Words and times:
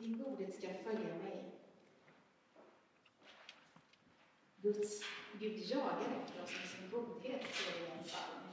Din 0.00 0.18
godhet 0.18 0.54
ska 0.54 0.74
följa 0.74 1.14
mig. 1.14 1.50
Guds, 4.56 5.02
Gud 5.38 5.58
jagar 5.58 6.22
efter 6.22 6.42
oss 6.42 6.50
med 6.60 6.68
sin 6.68 6.90
godhet, 6.90 7.54
står 7.54 7.80
det 7.80 7.86
i 7.86 7.98
en 7.98 8.04
psalm. 8.04 8.48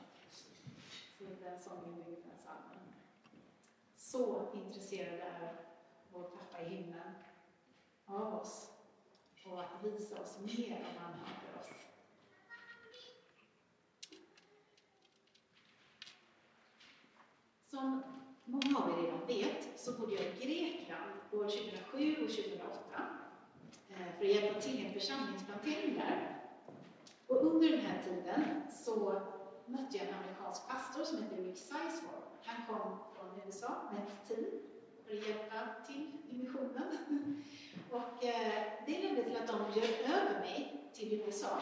Så 1.17 1.23
den 1.23 1.61
sången 1.61 1.95
bygger 1.95 2.21
på 2.21 2.27
den 2.27 2.37
psalmen. 2.37 2.93
Så 3.95 4.51
intresserad 4.53 5.19
är 5.19 5.65
vår 6.11 6.23
pappa 6.23 6.61
i 6.61 6.69
himlen 6.69 7.15
av 8.05 8.33
oss 8.33 8.71
och 9.45 9.61
att 9.61 9.83
visa 9.83 10.21
oss 10.21 10.39
mer 10.39 10.85
om 10.89 10.97
han 10.97 11.13
för 11.13 11.59
oss. 11.59 11.67
Som 17.69 18.03
många 18.47 18.79
av 18.79 18.89
er 18.89 19.01
redan 19.03 19.27
vet 19.27 19.79
så 19.79 19.91
bodde 19.91 20.13
jag 20.13 20.25
i 20.25 20.45
Grekland 20.45 21.11
år 21.31 21.43
2007 21.43 22.15
och 22.23 22.29
2008 22.29 22.77
eh, 23.89 23.95
för 24.17 24.25
att 24.25 24.35
hjälpa 24.35 24.61
till 24.61 24.79
i 24.79 24.85
en 24.85 24.93
församlingsplantering 24.93 25.95
där. 25.95 26.41
Och 27.27 27.45
under 27.45 27.69
den 27.69 27.79
här 27.79 28.03
tiden 28.03 28.61
så 28.85 29.21
mötte 29.65 29.97
jag 29.97 30.07
en 30.07 30.13
amerikansk 30.13 30.67
pastor 30.67 31.03
som 31.03 31.23
heter 31.23 31.43
Rick 31.43 31.57
Sizemore. 31.57 32.23
Han 32.43 32.65
kom 32.67 32.97
från 33.15 33.41
USA 33.45 33.71
med 33.93 34.01
ett 34.03 34.27
team 34.27 34.59
för 35.05 35.17
att 35.17 35.27
hjälpa 35.27 35.59
till 35.87 36.11
i 36.29 36.37
missionen. 36.37 36.97
Och 37.91 38.23
eh, 38.23 38.63
det 38.85 38.97
ledde 39.01 39.23
till 39.23 39.37
att 39.37 39.47
de 39.47 39.71
bjöd 39.73 39.89
över 39.89 40.39
mig 40.39 40.89
till 40.93 41.13
USA. 41.13 41.57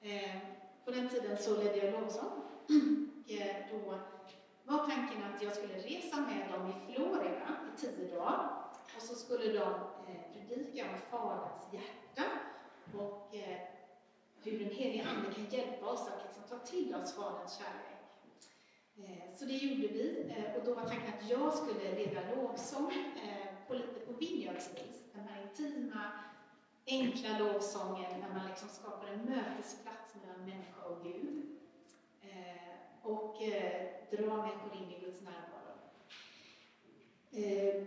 Eh, 0.00 0.36
på 0.84 0.90
den 0.90 1.08
tiden 1.08 1.38
så 1.38 1.56
ledde 1.56 1.76
jag 1.76 2.00
lovsång. 2.00 2.42
Då 3.70 3.98
var 4.68 4.78
tanken 4.86 5.22
att 5.22 5.42
jag 5.42 5.56
skulle 5.56 5.74
resa 5.74 6.16
med 6.20 6.48
dem 6.52 6.72
i 6.72 6.92
Florida 6.92 7.56
i 7.74 7.80
tio 7.80 8.14
dagar. 8.14 8.64
Och 8.96 9.02
så 9.02 9.14
skulle 9.14 9.52
de 9.52 9.72
eh, 10.08 10.46
predika 10.48 10.84
om 10.84 10.98
Faderns 11.10 11.72
hjärta. 11.72 12.30
Och 12.94 13.34
eh, 13.34 13.58
hur 14.42 14.58
den 14.58 14.70
helige 14.70 15.08
Ande 15.08 15.34
kan 15.34 15.44
hjälpa 15.44 15.86
oss 15.86 16.08
att 16.08 16.24
liksom 16.24 16.58
ta 16.58 16.66
till 16.66 16.94
oss 16.94 17.14
Faderns 17.14 17.58
kärlek. 17.58 17.98
Eh, 18.96 19.36
så 19.36 19.44
det 19.44 19.52
gjorde 19.52 19.88
vi. 19.88 20.34
Eh, 20.36 20.56
och 20.56 20.64
då 20.64 20.74
var 20.74 20.82
tanken 20.82 21.14
att 21.18 21.30
jag 21.30 21.54
skulle 21.54 21.94
leda 21.94 22.20
lovsång 22.34 22.92
eh, 23.24 23.68
på 23.68 23.74
lite 23.74 24.00
på 24.00 24.12
Vineyardsvis, 24.12 25.12
den 25.12 25.28
här 25.28 25.42
intima, 25.42 26.12
enkla 26.86 27.38
lovsången. 27.38 28.20
När 28.20 28.28
man 28.28 28.48
liksom 28.48 28.68
skapar 28.68 29.08
en 29.08 29.24
mötesplats 29.24 30.14
mellan 30.14 30.40
människa 30.40 30.82
och 30.84 31.02
Gud. 31.04 31.58
Eh, 32.22 32.77
och 33.02 33.42
eh, 33.42 33.88
dra 34.10 34.36
människor 34.36 34.72
in 34.74 34.90
i 34.90 35.00
Guds 35.00 35.20
närvaro. 35.20 35.74
Eh, 37.30 37.84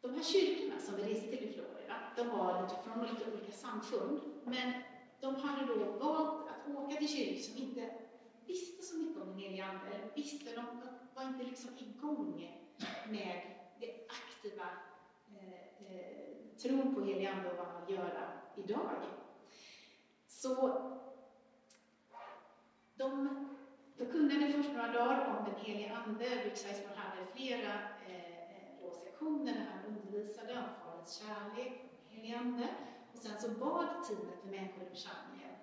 de 0.00 0.14
här 0.14 0.22
kyrkorna 0.22 0.80
som 0.80 0.96
vi 0.96 1.02
reste 1.02 1.26
till 1.26 1.48
i 1.48 1.52
Florida, 1.52 1.96
de 2.16 2.28
var 2.28 2.62
lite 2.62 2.74
från 2.82 3.06
lite 3.06 3.30
olika 3.32 3.52
samfund, 3.52 4.20
men 4.44 4.72
de 5.20 5.34
hade 5.34 5.74
då 5.74 5.84
valt 5.84 6.48
att 6.48 6.76
åka 6.76 6.96
till 6.96 7.08
kyrkor 7.08 7.40
som 7.40 7.56
inte 7.56 7.90
visste 8.46 8.82
så 8.82 8.96
mycket 8.96 9.22
om 9.22 9.28
den 9.28 9.38
helige 9.38 9.64
Ande, 9.64 9.86
eller 9.94 10.14
visste, 10.14 10.54
de 10.54 10.64
var 11.14 11.22
inte 11.22 11.44
liksom 11.44 11.70
igång 11.78 12.60
med 13.08 13.42
det 13.80 14.06
aktiva 14.08 14.68
eh, 15.40 15.94
eh, 15.94 16.36
tron 16.62 16.94
på 16.94 17.00
helig 17.00 17.26
Ande 17.26 17.50
och 17.50 17.56
vad 17.56 17.66
han 17.66 17.86
vill 17.86 17.94
göra 17.96 18.32
idag. 18.56 18.90
Så 20.26 20.82
de 23.00 23.46
förkunnade 23.96 24.52
först 24.52 24.72
några 24.72 24.92
dagar 24.92 25.36
om 25.38 25.44
den 25.44 25.64
helige 25.64 25.96
Ande. 25.96 26.24
Rick 26.24 26.58
hade 26.96 27.26
flera 27.34 27.72
eh, 28.08 28.84
eh 28.84 28.92
sektioner 29.04 29.52
där 29.52 29.66
han 29.72 29.84
undervisade 29.92 30.52
om 30.52 30.64
Faderns 30.80 31.22
kärlek, 31.22 31.72
den 32.08 32.16
helige 32.16 32.38
Ande. 32.38 32.68
Och 33.12 33.18
sen 33.18 33.40
så 33.40 33.48
bad 33.48 33.88
teamet 34.04 34.40
för 34.42 34.48
människor 34.48 34.82
i 34.86 34.90
församlingen 34.90 35.54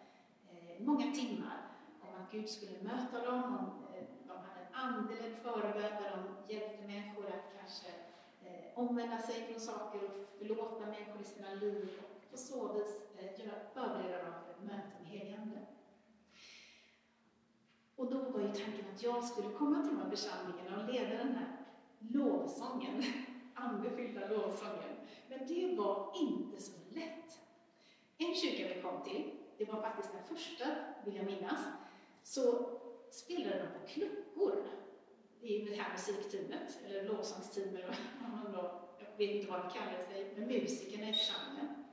eh, 0.51 0.85
många 0.85 1.11
timmar 1.11 1.57
om 2.01 2.21
att 2.21 2.31
Gud 2.31 2.49
skulle 2.49 2.81
möta 2.81 3.25
dem, 3.31 3.43
om 3.43 3.95
eh, 3.95 4.03
de 4.27 4.33
hade 4.47 4.61
en 4.67 4.73
andeledd 4.85 5.35
förebön 5.43 5.93
där 6.01 6.11
de 6.15 6.53
hjälpte 6.53 6.87
människor 6.87 7.25
att 7.25 7.47
kanske 7.59 7.91
eh, 8.45 8.79
omvända 8.79 9.17
sig 9.17 9.47
från 9.47 9.59
saker 9.59 9.99
och 10.03 10.27
förlåta 10.37 10.85
människor 10.85 11.21
i 11.21 11.23
sina 11.23 11.53
liv 11.53 11.89
och 12.01 12.31
på 12.31 12.37
så 12.37 12.73
vis 12.73 12.93
eh, 13.17 13.29
förbereda 13.73 14.23
dem 14.23 14.33
för 14.45 14.51
ett 14.53 14.63
möte 14.71 14.95
med 14.99 15.07
helige 15.07 15.37
Ande. 15.41 15.76
Och 17.97 18.11
då 18.11 18.17
var 18.17 18.41
ju 18.41 18.47
tanken 18.47 18.85
att 18.95 19.03
jag 19.03 19.23
skulle 19.23 19.49
komma 19.49 19.81
till 19.83 19.91
de 19.91 20.01
här 20.01 20.09
församlingarna 20.09 20.83
och 20.83 20.93
leda 20.93 21.17
den 21.17 21.35
här 21.35 21.57
lovsången, 21.99 23.03
andefyllda 23.53 24.27
lovsången. 24.27 24.95
Men 25.29 25.47
det 25.47 25.75
var 25.75 26.13
inte 26.21 26.61
så 26.61 26.71
lätt. 26.89 27.39
En 28.17 28.35
kyrka 28.35 28.75
vi 28.75 28.81
kom 28.81 29.03
till, 29.03 29.31
det 29.57 29.65
var 29.65 29.81
faktiskt 29.81 30.13
den 30.13 30.37
första, 30.37 30.65
vill 31.05 31.15
jag 31.15 31.25
minnas, 31.25 31.59
så 32.23 32.69
spelade 33.11 33.59
de 33.59 33.79
på 33.79 33.87
klockor 33.87 34.63
i 35.41 35.59
det 35.59 35.75
här 35.75 35.91
musikteamet, 35.91 36.79
eller 36.85 37.03
lovsångsteamet, 37.03 37.85
jag 38.99 39.17
vet 39.17 39.35
inte 39.35 39.51
vad 39.51 39.59
de 39.59 39.69
kallar 39.69 40.05
sig, 40.07 40.33
men 40.35 40.47
musikerna 40.47 41.09
i 41.09 41.13
församlingen. 41.13 41.85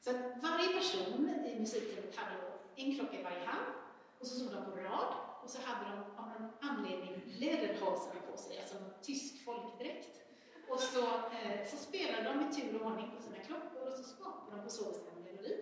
Så 0.00 0.10
att 0.10 0.42
varje 0.42 0.68
person 0.68 1.30
i 1.46 1.60
musikteamet 1.60 2.16
hade 2.16 2.36
en 2.76 2.94
klocka 2.94 3.20
i 3.20 3.22
varje 3.22 3.44
hand, 3.44 3.74
och 4.18 4.26
så 4.26 4.34
stod 4.34 4.52
de 4.52 4.64
på 4.64 4.76
rad, 4.76 5.29
och 5.42 5.50
så 5.50 5.58
hade 5.62 5.90
de 5.90 6.22
av 6.22 6.28
någon 6.28 6.50
anledning 6.60 7.22
läderhalsar 7.26 8.14
på 8.30 8.36
sig, 8.36 8.58
alltså 8.60 8.76
en 8.76 9.02
tysk 9.02 9.44
folkdräkt. 9.44 10.20
Och 10.68 10.80
så, 10.80 11.04
eh, 11.06 11.66
så 11.70 11.76
spelade 11.76 12.24
de 12.24 12.48
i 12.48 12.54
tur 12.54 12.80
och 12.80 12.86
ordning 12.86 13.10
på 13.16 13.22
sina 13.22 13.36
klockor, 13.36 13.88
och 13.88 13.92
så 13.92 14.02
skapade 14.02 14.56
de 14.56 14.62
på 14.62 14.70
så 14.70 14.88
vis 14.88 14.98
en 15.16 15.22
melodi. 15.24 15.56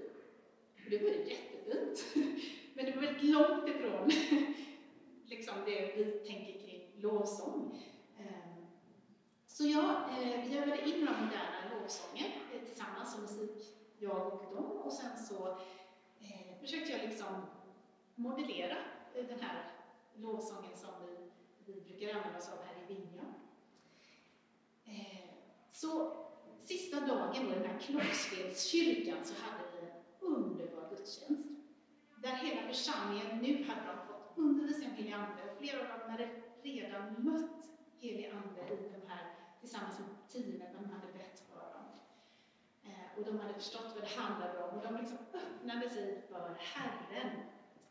Och 0.84 0.90
det 0.90 0.98
var 0.98 1.08
ju 1.08 1.28
jättefint. 1.28 2.04
Men 2.74 2.84
det 2.84 2.92
var 2.92 3.02
väldigt 3.02 3.30
långt 3.30 3.68
ifrån 3.68 4.10
liksom 5.26 5.54
det 5.66 5.96
vi 5.96 6.04
tänker 6.04 6.66
kring 6.66 6.92
lovsång. 6.96 7.84
Ehm, 8.18 8.66
så 9.46 9.66
jag 9.66 9.90
eh, 9.90 10.44
vi 10.48 10.58
övade 10.58 10.88
in 10.88 11.00
några 11.00 11.20
moderna 11.20 11.58
lovsånger 11.72 12.36
eh, 12.54 12.60
tillsammans 12.66 13.12
som 13.12 13.22
musik, 13.22 13.74
jag 13.98 14.32
och 14.32 14.54
dem. 14.54 14.64
Och 14.64 14.92
sen 14.92 15.18
så 15.18 15.48
eh, 16.20 16.60
försökte 16.60 16.92
jag 16.92 17.00
liksom 17.08 17.46
modellera 18.14 18.76
den 19.22 19.40
här 19.40 19.70
lovsången 20.14 20.76
som 20.76 20.90
vi, 21.06 21.30
vi 21.72 21.80
brukar 21.80 22.14
använda 22.14 22.38
oss 22.38 22.48
av 22.48 22.58
här 22.64 22.82
i 22.82 22.94
Vinja. 22.94 23.24
Eh, 24.84 25.30
så 25.72 26.16
sista 26.60 27.00
dagen 27.00 27.46
i 27.46 27.54
den 27.54 27.64
här 27.64 27.78
Klockspelskyrkan 27.78 29.24
så 29.24 29.34
hade 29.34 29.64
vi 29.72 29.86
en 29.86 29.92
underbar 30.20 30.90
gudstjänst 30.90 31.48
där 32.22 32.34
hela 32.36 32.68
församlingen, 32.68 33.38
nu 33.38 33.64
hade 33.64 33.86
de 33.86 34.06
fått 34.06 34.32
undervisa 34.38 34.86
om 34.86 34.94
helig 34.94 35.12
Ande 35.12 35.42
och 35.50 35.58
flera 35.58 35.80
av 35.94 36.00
dem 36.00 36.10
hade 36.10 36.28
redan 36.62 37.14
mött 37.18 37.64
helig 37.98 38.26
Ande 38.26 38.74
i 38.74 38.90
de 39.00 39.08
här, 39.08 39.34
tillsammans 39.60 39.98
med 39.98 40.08
teamet, 40.28 40.72
de 40.72 40.90
hade 40.90 41.12
bett 41.12 41.42
för 41.50 41.72
dem. 41.72 41.86
Eh, 42.82 43.18
och 43.18 43.24
de 43.24 43.40
hade 43.40 43.54
förstått 43.54 43.92
vad 43.94 44.02
det 44.02 44.20
handlade 44.20 44.62
om 44.62 44.78
och 44.78 44.84
de 44.84 44.96
liksom 44.96 45.18
öppnade 45.32 45.90
sig 45.90 46.22
för 46.28 46.56
Herren. 46.58 47.30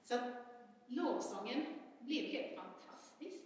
Så 0.04 0.16
att 0.16 0.47
lovsången 0.88 1.66
blev 2.00 2.26
helt 2.26 2.56
fantastisk. 2.56 3.42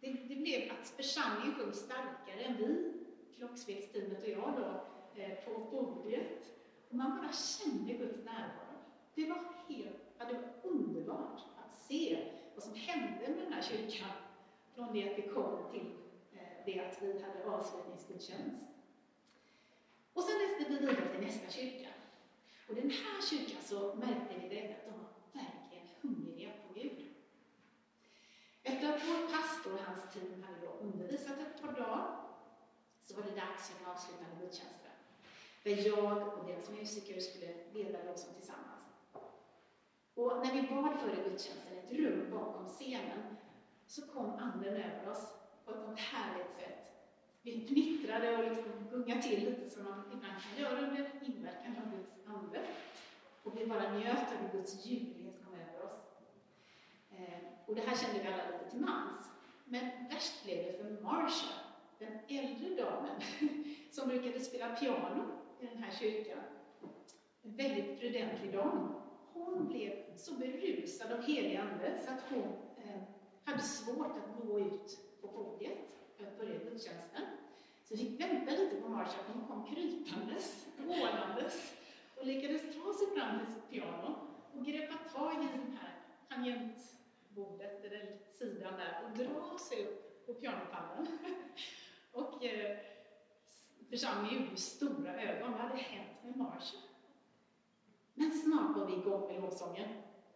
Det, 0.00 0.12
det 0.12 0.36
blev 0.36 0.72
att 0.72 0.88
församlingen 0.88 1.54
sjöng 1.54 1.72
starkare 1.72 2.40
än 2.40 2.56
vi, 2.56 2.92
klockspelsteamet 3.36 4.22
och 4.22 4.28
jag 4.28 4.54
då, 4.56 4.84
eh, 5.22 5.34
på 5.44 5.58
bordet. 5.58 6.54
Och 6.88 6.94
man 6.94 7.16
bara 7.16 7.32
kände 7.32 7.92
Guds 7.92 8.24
närvaro. 8.24 8.78
Det 9.14 9.28
var 9.28 9.44
helt, 9.68 9.96
ja, 10.18 10.24
det 10.24 10.34
var 10.34 10.70
underbart 10.70 11.40
att 11.64 11.72
se 11.72 12.18
vad 12.54 12.64
som 12.64 12.74
hände 12.74 13.28
med 13.28 13.44
den 13.44 13.52
här 13.52 13.62
kyrkan 13.62 14.10
från 14.74 14.92
det 14.92 15.10
att 15.10 15.18
vi 15.18 15.22
kom 15.22 15.70
till 15.72 15.92
eh, 16.32 16.64
det 16.66 16.80
att 16.80 17.02
vi 17.02 17.22
hade 17.22 17.44
avslutningsgudstjänst. 17.44 18.68
Och 20.12 20.22
sen 20.22 20.38
reste 20.40 20.70
vi 20.70 20.76
vidare 20.78 21.08
till 21.08 21.26
nästa 21.26 21.50
kyrka. 21.50 21.88
Och 22.68 22.74
den 22.74 22.90
här 22.90 23.22
kyrkan 23.30 23.62
så 23.62 23.94
märkte 23.94 24.34
vi 24.40 24.48
direkt 24.48 24.78
att 24.78 24.84
de 24.84 24.98
var 24.98 25.08
verkligen 25.32 25.86
hungriga. 26.00 26.27
Efter 28.78 28.94
att 28.94 29.08
vår 29.08 29.38
pastor 29.38 29.72
och 29.72 29.80
hans 29.86 30.12
team 30.12 30.44
hade 30.46 30.66
då 30.66 30.72
undervisat 30.86 31.38
ett 31.40 31.62
par 31.62 31.72
dagar 31.72 32.06
så 33.04 33.16
var 33.16 33.22
det 33.22 33.40
dags 33.40 33.68
för 33.68 33.84
den 33.84 33.92
avslutande 33.92 34.36
gudstjänsten. 34.40 34.90
Där 35.62 35.86
jag 35.86 36.38
och 36.38 36.46
deras 36.46 36.70
musiker 36.70 37.20
skulle 37.20 37.54
leda 37.72 37.98
lovsång 38.04 38.34
tillsammans. 38.34 38.84
Och 40.14 40.32
när 40.42 40.52
vi 40.54 40.62
bad 40.62 41.00
före 41.00 41.30
gudstjänsten, 41.30 41.78
ett 41.78 41.92
rum 41.92 42.30
bakom 42.30 42.68
scenen, 42.68 43.36
så 43.86 44.06
kom 44.06 44.30
anden 44.30 44.76
över 44.76 45.10
oss 45.10 45.24
på 45.64 45.70
ett 45.70 45.80
sånt 45.80 46.00
härligt 46.00 46.54
sätt. 46.56 46.90
Vi 47.42 47.66
knittrade 47.66 48.36
och 48.36 48.44
liksom 48.44 48.88
gungade 48.90 49.22
till 49.22 49.44
lite 49.44 49.70
som 49.70 49.84
man 49.84 50.04
ibland 50.12 50.42
kan 50.42 50.62
göra 50.62 50.88
under 50.88 51.10
inverkan 51.22 51.76
av 51.76 51.96
Guds 51.96 52.12
ande. 52.26 52.66
Och 53.42 53.60
vi 53.60 53.66
bara 53.66 53.92
njöt 53.92 54.32
av 54.32 54.38
hur 54.40 54.58
Guds 54.58 54.86
ljuvlighet 54.86 55.44
kom 55.44 55.54
över 55.54 55.84
oss. 55.84 56.00
Eh, 57.10 57.57
och 57.68 57.74
det 57.74 57.80
här 57.80 57.96
kände 57.96 58.20
vi 58.20 58.28
alla 58.28 58.50
lite 58.50 58.70
till 58.70 58.80
mans. 58.80 59.30
Men 59.64 59.90
värst 60.10 60.44
blev 60.44 60.56
det 60.56 60.72
för 60.72 61.02
Marsha, 61.02 61.54
den 61.98 62.18
äldre 62.28 62.84
damen 62.84 63.20
som 63.90 64.08
brukade 64.08 64.40
spela 64.40 64.76
piano 64.76 65.24
i 65.60 65.66
den 65.66 65.82
här 65.82 65.90
kyrkan, 66.00 66.38
en 67.42 67.56
väldigt 67.56 68.00
prudentlig 68.00 68.52
dam, 68.52 68.94
hon 69.32 69.68
blev 69.68 70.16
så 70.16 70.34
berusad 70.34 71.12
av 71.12 71.22
helig 71.22 71.56
ande 71.56 71.98
så 72.04 72.12
att 72.12 72.22
hon 72.30 72.52
eh, 72.84 73.02
hade 73.44 73.62
svårt 73.62 74.16
att 74.16 74.46
gå 74.46 74.60
ut 74.60 74.98
på 75.20 75.28
podiet 75.28 75.96
för 76.16 76.26
att 76.26 76.38
börja 76.38 76.58
gudstjänsten. 76.58 77.22
Så 77.84 77.94
vi 77.94 77.98
fick 77.98 78.20
vänta 78.20 78.50
lite 78.50 78.76
på 78.76 78.88
Marsha, 78.88 79.18
hon 79.32 79.46
kom 79.46 79.74
krypandes, 79.74 80.66
ålandes 80.88 81.74
och 82.16 82.26
lyckades 82.26 82.62
ta 82.62 82.94
sig 82.94 83.06
fram 83.16 83.38
till 83.38 83.54
sitt 83.54 83.70
piano 83.70 84.16
och 84.54 84.66
greppa 84.66 84.94
tag 85.12 85.32
i 85.32 85.46
den 85.46 85.78
här 85.80 85.94
tangent 86.28 86.97
bordet, 87.38 87.84
eller 87.84 88.18
sidan 88.32 88.72
där, 88.78 89.04
och 89.04 89.18
dra 89.18 89.58
sig 89.58 89.84
upp 89.84 90.26
på 90.26 90.34
pianopallen. 90.34 91.06
och 92.12 92.44
eh, 92.44 92.78
församlingen 93.90 94.44
gjorde 94.44 94.56
stora 94.56 95.22
ögon, 95.22 95.52
vad 95.52 95.60
hade 95.60 95.76
hänt 95.76 96.24
med 96.24 96.36
Marsha? 96.36 96.76
Men 98.14 98.32
snart 98.32 98.76
var 98.76 98.86
vi 98.86 98.92
igång 98.92 99.32
med 99.32 99.42
lovsången 99.42 99.88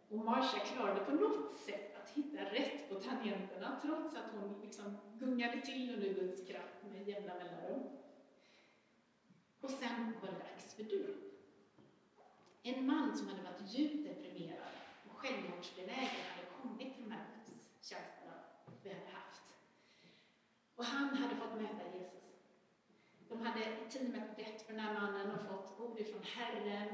och 0.09 0.19
Marsha 0.19 0.59
klarade 0.59 1.05
på 1.05 1.13
något 1.13 1.55
sätt 1.57 1.97
att 1.97 2.09
hitta 2.09 2.45
rätt 2.45 2.89
på 2.89 2.95
tangenterna 2.95 3.81
trots 3.83 4.17
att 4.17 4.31
hon 4.33 4.61
liksom 4.63 4.97
gungade 5.19 5.61
till 5.61 5.95
under 5.95 6.09
Guds 6.09 6.47
kraft 6.47 6.83
med 6.91 7.09
jämna 7.09 7.35
mellanrum. 7.35 7.83
Och 9.61 9.71
sen 9.71 10.13
var 10.23 10.29
det 10.29 10.39
dags 10.39 10.75
för 10.75 10.83
dop. 10.83 11.17
En 12.63 12.87
man 12.87 13.17
som 13.17 13.29
hade 13.29 13.43
varit 13.43 13.75
djupt 13.75 14.09
deprimerad 14.09 14.82
självmordsbenägen 15.23 16.25
hade 16.31 16.47
kommit 16.63 16.95
till 16.95 17.05
de 17.05 17.11
här 17.11 17.27
gudstjänsterna 17.47 18.33
vi 18.83 18.89
hade 18.89 19.07
haft. 19.07 19.43
Och 20.75 20.85
han 20.85 21.09
hade 21.17 21.37
fått 21.37 21.61
möta 21.61 21.97
Jesus. 21.99 22.23
De 23.29 23.41
hade 23.41 23.61
i 23.61 23.91
teamet 23.91 24.37
bett 24.37 24.63
för 24.63 24.73
den 24.73 24.81
här 24.81 24.95
mannen 25.01 25.31
och 25.31 25.47
fått 25.47 25.81
ord 25.81 26.01
ifrån 26.01 26.23
Herren 26.23 26.89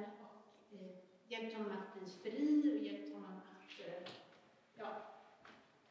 eh, 0.72 0.96
hjälpt 1.28 1.56
honom 1.56 1.72
att 1.72 2.00
bli 2.00 2.10
fri 2.10 2.78
och 2.78 2.84
hjälpt 2.84 3.14
honom 3.14 3.32
att 3.36 3.86
eh, 3.86 4.12
ja, 4.76 5.02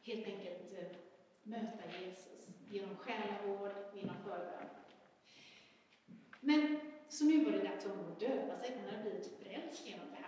helt 0.02 0.26
enkelt 0.26 0.72
eh, 0.78 0.96
möta 1.42 1.98
Jesus 2.00 2.48
genom 2.70 2.96
själavård 2.96 3.70
och 3.70 3.96
genom 3.96 4.16
förbön. 4.22 4.68
Men 6.40 6.80
så 7.08 7.24
nu 7.24 7.44
var 7.44 7.52
det 7.52 7.62
dags 7.62 7.82
för 7.84 7.90
honom 7.90 8.12
att 8.12 8.20
döpa 8.20 8.58
sig, 8.58 8.76
han 8.80 8.90
hade 8.90 9.02
blivit 9.02 9.38
frälst 9.42 9.86
genom 9.86 10.10
det 10.10 10.16
här. 10.16 10.27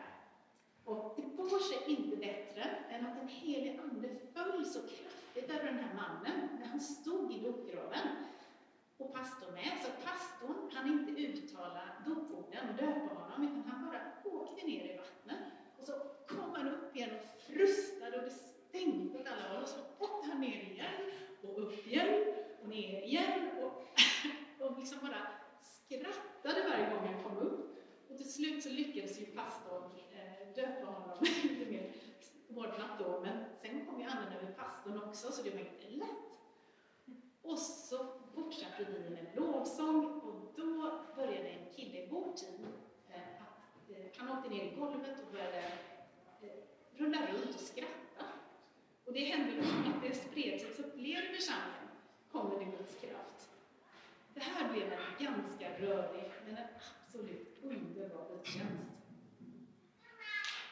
Och 0.90 1.14
det 1.16 1.22
går 1.22 1.58
sig 1.58 1.94
inte 1.94 2.16
bättre 2.16 2.62
än 2.90 3.06
att 3.06 3.16
den 3.16 3.28
helige 3.28 3.80
ande 3.82 4.08
föll 4.34 4.66
så 4.66 4.80
kraftigt 4.80 5.50
över 5.50 5.64
den 5.64 5.78
här 5.78 5.94
mannen 5.94 6.48
när 6.60 6.66
han 6.66 6.80
stod 6.80 7.32
i 7.32 7.40
dopgraven 7.40 8.08
och 8.96 9.12
pastorn 9.12 9.54
med. 9.54 9.72
Så 9.84 9.90
pastorn 10.06 10.70
hann 10.72 10.92
inte 10.92 11.22
uttala 11.22 11.82
doporden 12.06 12.68
och 12.68 12.74
döpa 12.74 13.14
honom, 13.14 13.42
utan 13.42 13.72
han 13.72 13.86
bara 13.86 14.00
åkte 14.24 14.66
ner 14.66 14.84
i 14.84 14.96
vattnet. 14.96 15.38
Och 15.78 15.84
så 15.84 15.92
kom 16.28 16.54
han 16.54 16.68
upp 16.68 16.96
igen 16.96 17.10
och 17.10 17.42
frustade 17.42 18.16
och 18.16 18.24
det 18.24 18.30
stänkte 18.30 19.18
åt 19.18 19.26
alla 19.26 19.54
håll. 19.54 19.62
Och 19.62 19.68
så 19.68 19.80
åkte 19.98 20.28
han 20.30 20.40
ner 20.40 20.62
igen 20.62 21.00
och 21.42 21.62
upp 21.62 21.86
igen 21.86 22.24
och 22.62 22.68
ner 22.68 23.02
igen. 23.02 23.50
Och, 23.62 23.86
och 24.66 24.78
liksom 24.78 24.98
bara 25.02 25.26
skrattade 25.60 26.68
varje 26.68 26.90
gång 26.90 27.06
han 27.14 27.22
kom 27.22 27.38
upp. 27.38 27.76
Och 28.08 28.16
till 28.16 28.32
slut 28.32 28.62
så 28.62 28.68
lyckades 28.68 29.20
ju 29.20 29.24
pastorn 29.26 29.90
eh, 30.12 30.39
döpa 30.54 30.86
honom 30.86 31.18
lite 31.42 31.70
mer 31.70 31.92
ordnat 32.48 32.98
då. 32.98 33.20
Men 33.22 33.44
sen 33.62 33.86
kom 33.86 34.00
ju 34.00 34.06
anden 34.06 34.44
med 34.44 34.56
pastorn 34.56 35.02
också, 35.02 35.32
så 35.32 35.42
det 35.42 35.50
var 35.50 35.58
inte 35.58 35.88
lätt. 35.88 36.30
Och 37.42 37.58
så 37.58 38.06
fortsatte 38.34 38.84
vi 38.84 39.10
med 39.10 39.26
lovsång 39.36 40.20
och 40.20 40.52
då 40.56 41.00
började 41.16 41.48
en 41.48 41.74
kille 41.74 41.98
i 41.98 42.08
vår 42.10 42.32
tid 42.32 42.66
eh, 43.08 43.42
att 43.42 43.90
eh, 43.90 43.96
han 44.16 44.38
åkte 44.38 44.50
ner 44.50 44.64
i 44.64 44.76
golvet 44.76 45.18
och 45.26 45.32
började 45.32 45.62
eh, 46.42 46.48
rulla 46.96 47.18
runt 47.26 47.54
och 47.54 47.60
skratta. 47.60 48.24
Och 49.04 49.12
det 49.12 49.24
hände 49.24 49.52
då 49.56 49.90
att 49.90 50.02
det 50.02 50.14
spred 50.14 50.60
sig, 50.60 50.74
så 50.74 50.82
fler 50.82 51.30
i 51.30 51.34
församlingen 51.34 51.88
kommer 52.32 52.58
det 52.58 52.64
Guds 52.64 53.00
kraft. 53.00 53.50
Det 54.34 54.40
här 54.40 54.72
blev 54.72 54.92
en 54.92 55.26
ganska 55.26 55.78
rörig, 55.78 56.30
men 56.44 56.56
en 56.56 56.64
absolut 57.06 57.58
underbar 57.62 58.26
gudstjänst. 58.30 58.89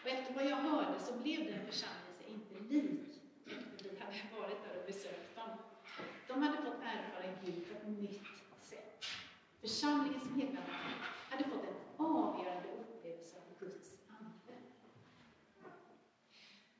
Och 0.08 0.14
efter 0.14 0.34
vad 0.34 0.44
jag 0.44 0.56
hörde 0.56 0.98
så 1.00 1.12
blev 1.12 1.44
den 1.44 1.66
församlingen 1.66 2.14
sig 2.18 2.26
inte 2.34 2.74
lik 2.74 3.20
efter 3.46 3.84
vi 3.90 3.98
hade 3.98 4.40
varit 4.40 4.62
där 4.64 4.80
och 4.80 4.86
besökt 4.86 5.36
dem. 5.36 5.50
De 6.28 6.42
hade 6.42 6.56
fått 6.56 6.80
erfara 6.92 7.34
Gud 7.44 7.68
på 7.68 7.74
ett 7.76 7.88
nytt 8.00 8.22
sätt. 8.60 9.04
Församlingens 9.60 10.30
medlemmar 10.36 10.94
hade 11.30 11.44
fått 11.44 11.64
en 11.64 12.06
avgörande 12.06 12.68
upplevelse 12.68 13.36
av 13.36 13.66
Guds 13.66 13.88
ande. 14.08 14.54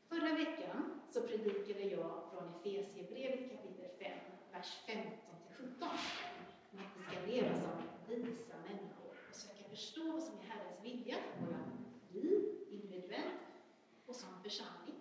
Förra 0.08 0.34
veckan 0.34 1.00
så 1.10 1.20
predikade 1.20 1.84
jag 1.84 2.22
från 2.30 2.48
Efesierbrevet 2.64 3.50
kapitel 3.50 3.90
5, 3.98 4.10
vers 4.52 4.78
15-17. 4.86 5.88
Om 6.72 6.78
att 6.78 6.92
vi 6.96 7.02
ska 7.08 7.26
leva 7.26 7.54
som 7.60 8.14
visa 8.14 8.54
människor 8.68 9.12
och 9.28 9.36
söka 9.36 9.68
förstå 9.70 10.12
vad 10.12 10.22
som 10.22 10.34
är 10.38 10.44
Herrens 10.44 10.84
vilja 10.84 11.16
för 11.16 11.46
våra 11.46 11.60
liv, 12.12 12.57
individuellt 13.08 13.34
och 14.06 14.14
som 14.14 14.28
församling. 14.42 14.94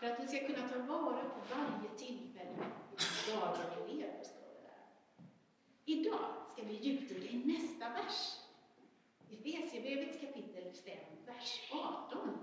För 0.00 0.06
att 0.06 0.20
vi 0.20 0.26
ska 0.26 0.46
kunna 0.46 0.68
ta 0.68 0.78
vara 0.78 1.24
på 1.24 1.40
varje 1.54 1.88
tillfälle 1.96 2.64
i 2.98 3.30
dagen 3.30 3.86
vi 3.86 3.92
lever, 3.94 4.24
står 4.24 4.48
det 4.54 4.62
där. 4.62 4.82
Idag 5.84 6.34
ska 6.52 6.62
vi 6.62 6.74
djupdyka 6.74 7.28
i 7.28 7.44
nästa 7.44 7.88
vers. 7.88 8.40
Efesierbrevets 9.30 10.20
kapitel 10.20 10.72
5, 10.84 10.96
vers 11.26 11.70
18. 11.72 12.38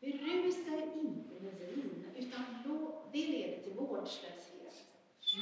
Berusa 0.00 0.70
er 0.70 0.92
inte 0.94 1.40
med 1.40 1.54
vin, 1.54 2.06
utan 2.16 2.44
det 3.12 3.26
leder 3.26 3.62
till 3.62 3.72
vårdslöshet. 3.72 4.86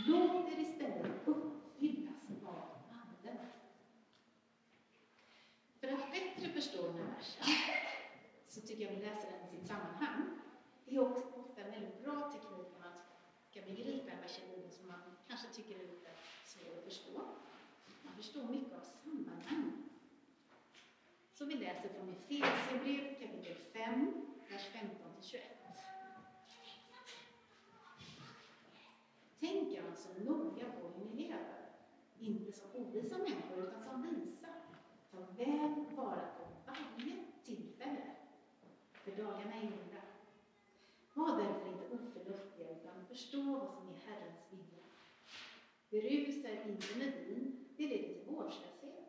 Låt 0.06 0.52
er 0.52 0.60
istället 0.60 1.28
upp 1.28 1.58
av 2.44 2.62
Anden. 2.90 3.46
För 5.80 5.88
Förstår 6.58 6.82
förstå 6.82 6.92
den 6.92 7.06
här 7.06 7.16
versen 7.16 7.44
så 8.46 8.60
tycker 8.60 8.84
jag 8.84 8.90
vi 8.90 9.00
läser 9.00 9.30
den 9.30 9.48
i 9.48 9.56
sitt 9.56 9.66
sammanhang. 9.68 10.22
Det 10.84 10.96
är 10.96 11.00
också 11.00 11.22
ofta 11.40 11.62
en 11.62 11.70
väldigt 11.70 12.02
bra 12.04 12.30
teknik 12.32 12.68
när 12.72 12.80
man 12.80 12.92
ska 13.50 13.60
begripa 13.60 14.10
en 14.10 14.20
vers 14.20 14.40
som 14.70 14.88
man 14.88 15.00
kanske 15.28 15.48
tycker 15.48 15.74
är 15.74 15.82
lite 15.82 16.10
svår 16.44 16.78
att 16.78 16.84
förstå. 16.84 17.20
Man 18.02 18.14
förstår 18.16 18.42
mycket 18.42 18.72
av 18.72 18.80
sammanhang. 18.80 19.72
Så 21.32 21.44
vi 21.44 21.54
läser 21.54 21.88
från 21.88 22.08
Efesierbrev 22.08 23.14
kapitel 23.20 23.56
5, 23.72 24.12
vers 24.50 24.66
15 24.72 24.96
till 25.20 25.30
21. 25.30 25.42
Tänk 29.40 29.78
alltså 29.78 30.08
noga 30.24 30.64
på 30.64 30.88
hur 30.88 31.04
ni 31.04 31.22
lever, 31.22 31.70
inte 32.18 32.52
som 32.52 32.70
ovisa 32.74 33.18
människor 33.18 33.58
utan 33.58 33.82
som 33.84 34.02
visa. 34.02 34.48
Ta 35.10 35.18
väl 35.18 35.96
vara 35.96 36.26
på 36.38 36.47
varje 36.78 37.16
tillfälle, 37.44 38.04
för 38.92 39.10
dagarna 39.10 39.54
är 39.54 39.62
onda. 39.62 40.02
Var 41.14 41.42
därför 41.42 41.68
inte 41.68 41.84
oförnuftiga 41.94 42.70
utan 42.70 43.06
förstå 43.08 43.42
vad 43.42 43.70
som 43.70 43.88
är 43.88 43.98
Herrens 44.06 44.40
vilja. 44.50 44.84
Berusa 45.90 46.48
er 46.48 46.68
inte 46.68 46.98
med 46.98 47.12
vin, 47.12 47.66
det 47.76 47.86
leder 47.86 48.14
till 48.14 48.34
vårdslöshet. 48.34 49.08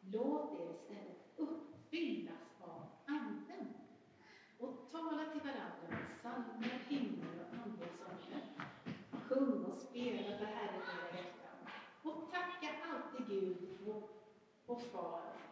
Låt 0.00 0.60
er 0.60 0.70
istället 0.70 1.32
uppfyllas 1.36 2.60
av 2.60 2.82
Anden 3.06 3.74
och 4.58 4.90
tala 4.90 5.24
till 5.32 5.40
varandra 5.40 5.86
med 5.88 6.18
psalmer, 6.18 6.84
hymner 6.88 7.34
och 7.40 7.58
andliga 7.58 7.88
sånger. 7.98 8.42
Sjung 9.28 9.64
och 9.64 9.78
spela 9.78 10.38
för 10.38 10.44
Herren 10.44 10.82
era 10.82 11.16
hjärtan 11.16 11.58
och 12.02 12.30
tacka 12.30 12.70
alltid 12.92 13.26
Gud 13.26 13.68
och, 13.86 14.10
och 14.66 14.82
Far, 14.82 15.47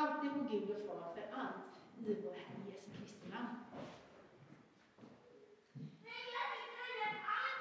alltid 0.00 0.30
på 0.30 0.38
Gud 0.50 0.70
och 0.70 0.86
Far 0.86 1.14
för 1.14 1.26
allt 1.32 1.74
i 1.98 2.16
vår 2.24 2.32
Herre 2.32 2.70
Jesu 2.70 2.90
Kristi 2.98 3.28
namn. 3.30 3.56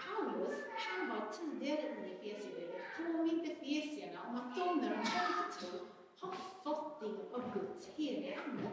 Paulus, 0.05 0.57
han 0.77 1.09
har 1.11 1.31
tidigare 1.31 1.81
i 1.81 2.31
Efesierbrevet 2.31 2.81
påmint 2.97 3.47
Efesierna 3.47 4.19
om 4.27 4.35
att 4.35 4.55
de 4.55 4.77
när 4.81 4.89
de 4.89 4.95
kommer 4.95 5.51
till 5.51 5.67
tro 5.67 5.79
har 6.19 6.33
fått 6.63 6.99
del 6.99 7.33
av 7.33 7.53
Guds 7.53 7.87
heliga 7.95 8.39
Ande. 8.41 8.69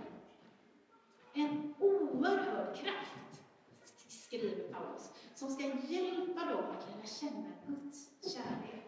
En 1.34 1.74
oerhörd 1.78 2.76
kraft, 2.76 3.42
skriver 4.08 4.72
Paulus, 4.72 5.10
som 5.34 5.50
ska 5.50 5.62
hjälpa 5.64 6.44
dem 6.44 6.64
att 6.70 6.88
lära 6.88 7.06
känna 7.06 7.48
Guds 7.66 8.10
kärlek 8.34 8.84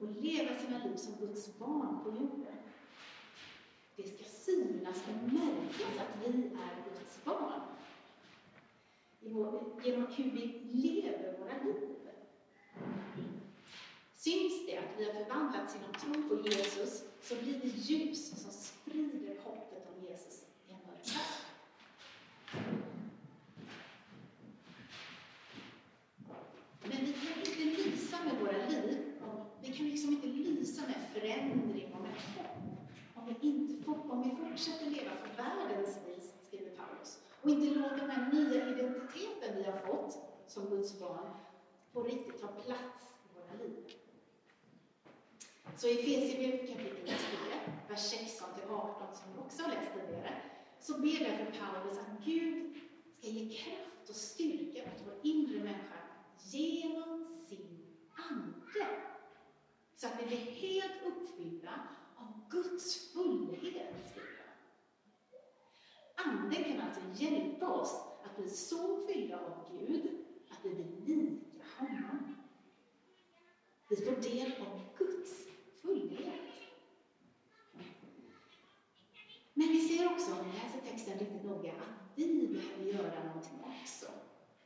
och 0.00 0.08
leva 0.08 0.58
sina 0.58 0.78
liv 0.84 0.96
som 0.96 1.26
Guds 1.26 1.58
barn 1.58 2.00
på 2.04 2.10
jorden. 2.10 2.56
Det 3.96 4.02
ska 4.02 4.24
synas 4.24 4.96
och 5.08 5.32
märkas 5.32 5.98
att 5.98 6.26
vi 6.26 6.46
är 6.46 6.74
Guds 6.84 7.24
barn 7.24 7.60
genom 9.84 10.06
hur 10.06 10.30
vi 10.30 10.60
lever 10.72 11.38
våra 11.38 11.62
liv. 11.64 11.88
Syns 14.14 14.66
det 14.66 14.78
att 14.78 14.98
vi 14.98 15.04
har 15.04 15.12
förvandlats 15.12 15.74
genom 15.74 15.92
tro 15.92 16.28
på 16.28 16.48
Jesus 16.48 17.04
så 17.22 17.34
blir 17.34 17.58
det 17.58 17.68
ljus 17.68 18.42
som 18.42 18.50
sprider 18.50 19.36
hoppet 19.44 19.86
om 19.88 20.04
Jesus 20.04 20.44
i 20.68 20.72
en 20.72 20.78
mörk 20.86 21.06
värld. 21.06 21.52
Men 26.82 27.04
vi 27.04 27.12
kan 27.12 27.38
inte 27.38 27.64
lysa 27.64 28.24
med 28.24 28.40
våra 28.40 28.68
liv, 28.68 29.12
vi 29.60 29.72
kan 29.72 29.88
liksom 29.88 30.12
inte 30.12 30.26
lysa 30.26 30.82
med 30.82 30.96
förändring 31.12 31.94
och 31.94 32.00
med 32.00 32.10
hopp 32.10 32.51
om 33.32 33.38
vi, 33.40 33.48
inte, 33.48 33.90
om 33.90 34.22
vi 34.22 34.36
fortsätter 34.36 34.90
leva 34.90 35.10
för 35.16 35.42
världens 35.42 35.98
vis, 36.06 36.34
skriver 36.46 36.70
Paulus, 36.70 37.18
och 37.42 37.50
inte 37.50 37.80
låter 37.80 37.96
den 37.96 38.10
här 38.10 38.32
nya 38.32 38.68
identiteten 38.68 39.56
vi 39.56 39.62
har 39.64 39.78
fått 39.78 40.18
som 40.46 40.66
Guds 40.66 41.00
barn 41.00 41.30
på 41.92 42.02
riktigt 42.02 42.40
ta 42.40 42.46
plats 42.46 43.04
i 43.24 43.38
våra 43.38 43.64
liv. 43.64 43.84
Så 45.76 45.88
i 45.88 45.92
Efesierbrevet 45.92 46.68
kapitel 46.68 47.06
10, 47.06 47.16
vers 47.88 48.00
16 48.00 48.48
18, 48.70 49.16
som 49.16 49.32
vi 49.32 49.38
också 49.40 49.62
har 49.62 49.68
läst 49.68 49.92
tidigare, 49.94 50.42
så 50.80 50.92
ber 51.00 51.18
därför 51.18 51.44
Paulus 51.44 51.98
att 51.98 52.24
Gud 52.24 52.76
ska 53.18 53.28
ge 53.28 53.56
kraft 53.56 54.08
och 54.08 54.16
styrka 54.16 54.80
åt 54.82 55.02
vår 55.06 55.14
inre 55.22 55.58
människa 55.58 55.98
genom 56.50 57.24
sin 57.48 57.78
Ande. 58.30 58.86
Så 59.96 60.06
att 60.06 60.22
vi 60.22 60.26
blir 60.26 60.38
helt 60.38 61.02
uppfyllda 61.06 61.88
av 62.16 62.48
Guds 62.50 63.12
fullhet, 63.12 64.02
Anden 66.24 66.64
kan 67.18 67.34
hjälpa 67.34 67.68
oss 67.68 68.02
att 68.24 68.36
bli 68.36 68.50
så 68.50 69.06
fyllda 69.06 69.36
av 69.36 69.78
Gud 69.78 70.10
att 70.50 70.58
vi 70.62 70.74
blir 70.74 71.16
lika 71.16 71.64
honom. 71.78 72.36
Vi 73.90 73.96
får 73.96 74.12
del 74.12 74.52
av 74.52 74.80
Guds 74.98 75.30
fullhet. 75.82 76.40
Men 79.54 79.68
vi 79.68 79.88
ser 79.88 80.12
också, 80.12 80.32
om 80.32 80.38
vi 80.46 80.58
läser 80.58 80.90
texten 80.90 81.18
riktigt 81.18 81.44
noga, 81.44 81.72
att 81.72 82.12
vi 82.14 82.48
behöver 82.48 82.92
göra 82.92 83.24
någonting 83.24 83.58
också. 83.82 84.06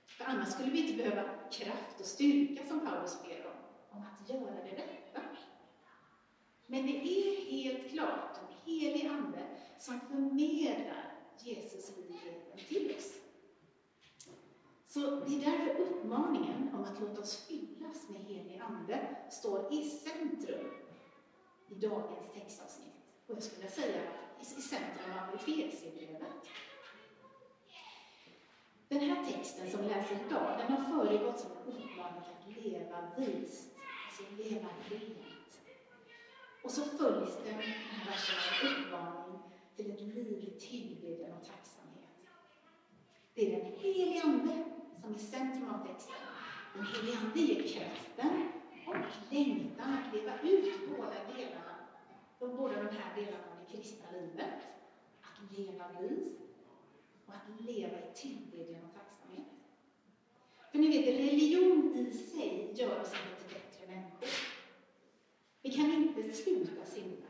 För 0.06 0.24
annars 0.24 0.52
skulle 0.52 0.70
vi 0.70 0.80
inte 0.82 1.02
behöva 1.04 1.22
kraft 1.50 2.00
och 2.00 2.06
styrka 2.06 2.66
som 2.66 2.80
Paulus 2.80 3.22
ber 3.22 3.46
om, 3.46 3.98
om 3.98 4.04
att 4.04 4.30
göra 4.30 4.64
det 4.64 4.70
rätta. 4.70 5.20
Men 6.66 6.86
det 6.86 6.98
är 6.98 7.50
helt 7.50 7.90
klart 7.90 8.38
en 8.38 8.72
helig 8.72 9.06
Ande 9.06 9.46
som 9.78 10.00
förmedlar 10.00 11.05
Jesus 11.42 11.96
livet 11.96 12.68
till 12.68 12.96
oss. 12.96 13.12
Så 14.86 15.00
det 15.00 15.36
är 15.36 15.50
därför 15.50 15.80
uppmaningen 15.80 16.74
om 16.74 16.84
att 16.84 17.00
låta 17.00 17.20
oss 17.20 17.46
fyllas 17.46 18.08
med 18.08 18.20
helig 18.20 18.60
Ande 18.64 19.16
står 19.30 19.72
i 19.72 19.90
centrum 19.90 20.70
i 21.68 21.74
dagens 21.74 22.32
textavsnitt. 22.34 22.92
Och 23.26 23.36
jag 23.36 23.42
skulle 23.42 23.68
säga 23.68 24.02
i 24.40 24.44
centrum 24.44 25.12
av 25.12 25.34
Efesierbrevet. 25.34 26.48
Den 28.88 29.00
här 29.00 29.24
texten 29.32 29.70
som 29.70 29.82
läses 29.82 30.10
läser 30.10 30.26
idag, 30.26 30.58
den 30.58 30.72
har 30.72 31.04
föregått 31.04 31.40
som 31.40 31.50
en 31.50 31.68
uppmaning 31.68 32.20
att 32.20 32.64
leva 32.64 33.10
vist, 33.16 33.68
alltså 34.06 34.42
leva 34.42 34.68
rent. 34.88 35.60
Och 36.64 36.70
så 36.70 36.84
följs 36.84 37.36
den 37.44 37.54
här 37.54 38.06
versen 38.06 38.64
av 38.64 38.70
uppmaning 38.70 39.25
till 39.76 39.90
ett 39.90 40.00
liv 40.00 40.44
i 40.48 40.60
tillbedjan 40.60 41.32
och 41.32 41.46
tacksamhet. 41.46 42.26
Det 43.34 43.54
är 43.54 43.60
den 43.60 43.72
helige 43.78 44.22
Ande 44.22 44.64
som 45.00 45.14
är 45.14 45.18
centrum 45.18 45.70
av 45.70 45.86
texten. 45.86 46.14
Den 46.74 46.86
helige 46.86 47.18
Ande 47.18 47.40
ger 47.40 47.68
kraften 47.68 48.48
och 48.86 49.32
längtan 49.34 49.92
att 49.94 50.14
leva 50.14 50.40
ut 50.42 50.88
båda 50.88 51.14
delarna, 51.36 51.76
de 52.38 52.56
båda 52.56 52.74
de 52.74 52.96
här 52.96 53.14
delarna 53.16 53.44
av 53.52 53.58
det 53.66 53.76
kristna 53.76 54.06
livet. 54.12 54.60
Att 55.22 55.58
leva 55.58 56.00
vis 56.00 56.28
och 57.26 57.34
att 57.34 57.60
leva 57.66 57.98
i 57.98 58.14
tillbedjan 58.14 58.84
och 58.84 58.94
tacksamhet. 58.94 59.46
För 60.70 60.78
ni 60.78 60.88
vet, 60.88 61.06
religion 61.06 61.96
i 61.96 62.12
sig 62.12 62.72
gör 62.74 63.00
oss 63.00 63.12
inte 63.12 63.42
till 63.42 63.54
bättre 63.54 63.86
människor. 63.86 64.28
Vi 65.62 65.72
kan 65.72 65.92
inte 65.92 66.32
sluta 66.32 66.84
synda. 66.84 67.25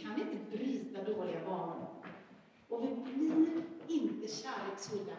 Vi 0.00 0.06
kan 0.06 0.20
inte 0.20 0.56
bryta 0.56 1.04
dåliga 1.04 1.44
vanor. 1.44 2.04
Och 2.68 2.84
vi 2.84 3.12
blir 3.12 3.62
inte 3.88 4.28
kärleksfulla 4.28 5.16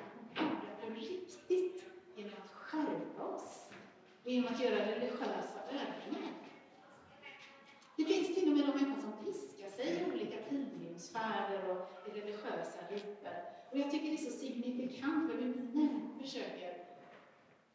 på 0.82 0.90
riktigt 0.90 1.84
genom 2.16 2.34
att 2.34 2.50
skärpa 2.54 3.24
oss 3.24 3.70
genom 4.24 4.54
att 4.54 4.62
göra 4.62 4.96
religiösa 4.96 5.62
övningar. 5.70 6.34
Det 7.98 8.04
finns 8.06 8.36
till 8.36 8.50
och 8.52 8.58
med 8.58 8.66
de 8.66 8.84
människor 8.84 9.02
som 9.02 9.26
piskar 9.26 9.70
sig 9.70 10.02
i 10.02 10.12
olika 10.14 10.38
pilgrimsfärder 10.38 11.72
och 11.72 12.08
i 12.08 12.20
religiösa 12.22 12.80
grupper. 12.90 13.44
Och 13.72 13.78
jag 13.78 13.92
tycker 13.92 14.08
det 14.08 14.14
är 14.14 14.32
så 14.32 14.40
signifikant 14.40 15.32
för 15.32 15.38
hur 15.38 15.54
vi 15.74 16.24
försöker 16.24 16.86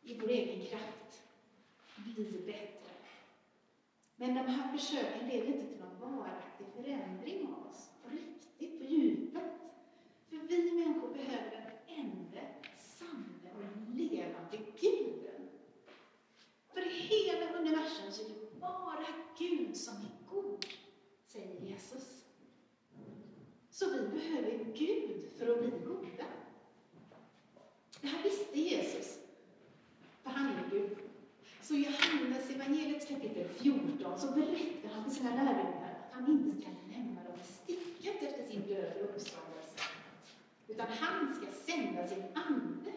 i 0.02 0.20
vår 0.20 0.28
egen 0.28 0.66
kraft 0.66 1.22
bli 1.96 2.42
bättre. 2.46 2.75
Men 4.16 4.34
de 4.34 4.40
här 4.40 4.78
försöken 4.78 5.28
leder 5.28 5.46
inte 5.46 5.66
till 5.66 5.80
någon 5.80 6.16
varaktig 6.16 6.66
förändring 6.74 7.46
av 7.46 7.70
oss, 7.70 7.90
på 8.02 8.08
riktigt, 8.08 8.78
på 8.78 8.84
djupet. 8.84 9.44
För 10.28 10.36
vi 10.36 10.72
människor 10.72 11.14
behöver 11.14 11.50
den 11.50 11.96
enda 11.98 12.40
sanna 12.76 13.50
och 13.56 13.94
levande 13.96 14.58
Guden. 14.80 15.48
För 16.72 16.86
i 16.86 16.90
hela 16.90 17.58
universum 17.58 18.12
så 18.12 18.22
är 18.22 18.28
det 18.28 18.60
bara 18.60 19.06
Gud 19.38 19.76
som 19.76 19.94
är 19.94 20.34
god, 20.34 20.66
säger 21.26 21.60
Jesus. 21.60 22.24
Så 23.70 23.90
vi 23.90 24.08
behöver 24.08 24.64
Gud 24.64 25.30
för 25.38 25.46
att 25.46 25.58
bli 25.60 25.70
goda. 25.70 26.26
Det 28.00 28.06
här 28.06 28.22
visste 28.22 28.60
Jesus, 28.60 29.18
för 30.22 30.30
han 30.30 30.46
är 30.46 30.70
Gud. 30.70 31.05
Så 31.68 31.74
i 31.74 31.84
Johannes 31.84 32.50
evangeliets 32.50 33.06
kapitel 33.08 33.48
14 33.48 34.18
så 34.18 34.26
berättar 34.26 34.88
han 34.88 35.04
för 35.04 35.10
sina 35.10 35.30
lärjungar 35.30 35.98
att 36.08 36.14
han 36.14 36.30
inte 36.30 36.60
ska 36.60 36.70
lämna 36.70 37.24
dem 37.24 37.34
i 37.40 37.44
sticket 37.44 38.22
efter 38.22 38.46
sin 38.52 38.62
död 38.62 38.92
och 38.96 39.04
uppståndelse. 39.04 39.80
Utan 40.68 40.86
han 40.86 41.34
ska 41.34 41.72
sända 41.72 42.08
sin 42.08 42.22
ande. 42.34 42.92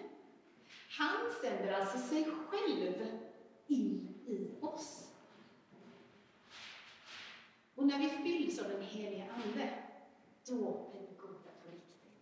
Han 0.90 1.18
sänder 1.42 1.74
alltså 1.74 1.98
sig 1.98 2.26
själv 2.48 3.08
in 3.68 4.08
i 4.28 4.48
oss. 4.62 5.08
Och 7.76 7.88
när 7.88 8.00
vi 8.00 8.10
fylls 8.10 8.60
av 8.60 8.70
den 8.70 8.82
helige 8.82 9.32
Ande, 9.32 9.70
då 10.48 10.56
blir 10.56 11.02
vi 11.02 11.16
goda 11.18 11.52
på 11.64 11.72
riktigt. 11.72 12.20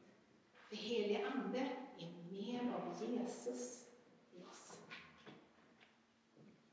För 0.69 0.75
helige 0.75 1.27
Ande 1.27 1.67
är 1.97 2.31
mer 2.31 2.73
av 2.73 3.09
Jesus 3.09 3.86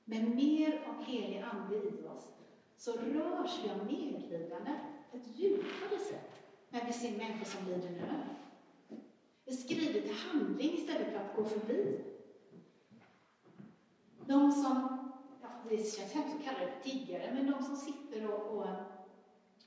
med 0.04 0.34
mer 0.34 0.80
av 0.88 1.04
helig 1.04 1.44
Ande 1.52 1.76
i 1.76 2.06
oss 2.06 2.34
så 2.76 2.92
rörs 2.92 3.61
vi 3.64 3.70
av 3.70 3.87
medlidande 3.87 4.80
på 5.11 5.16
ett 5.16 5.38
djupare 5.38 5.99
sätt 6.08 6.30
när 6.68 6.87
vi 6.87 6.92
ser 6.92 7.18
människor 7.18 7.44
som 7.44 7.66
lider 7.66 7.90
nöd. 7.90 8.34
Vi 9.44 9.56
skriver 9.56 10.00
till 10.00 10.14
handling 10.14 10.75
istället 10.75 11.12
för 11.12 11.18
att 11.18 11.37
gå 11.37 11.44
förbi. 11.44 12.04
De 14.26 14.52
som, 14.52 14.99
ja, 15.42 15.49
det 15.70 15.76
känns 15.76 16.12
hemskt 16.12 16.37
att 16.37 16.44
kalla 16.44 16.58
det 16.58 16.73
för 16.73 16.90
tiggare, 16.90 17.30
men 17.34 17.50
de 17.50 17.64
som 17.64 17.76
sitter 17.76 18.32
och, 18.32 18.58
och 18.58 18.66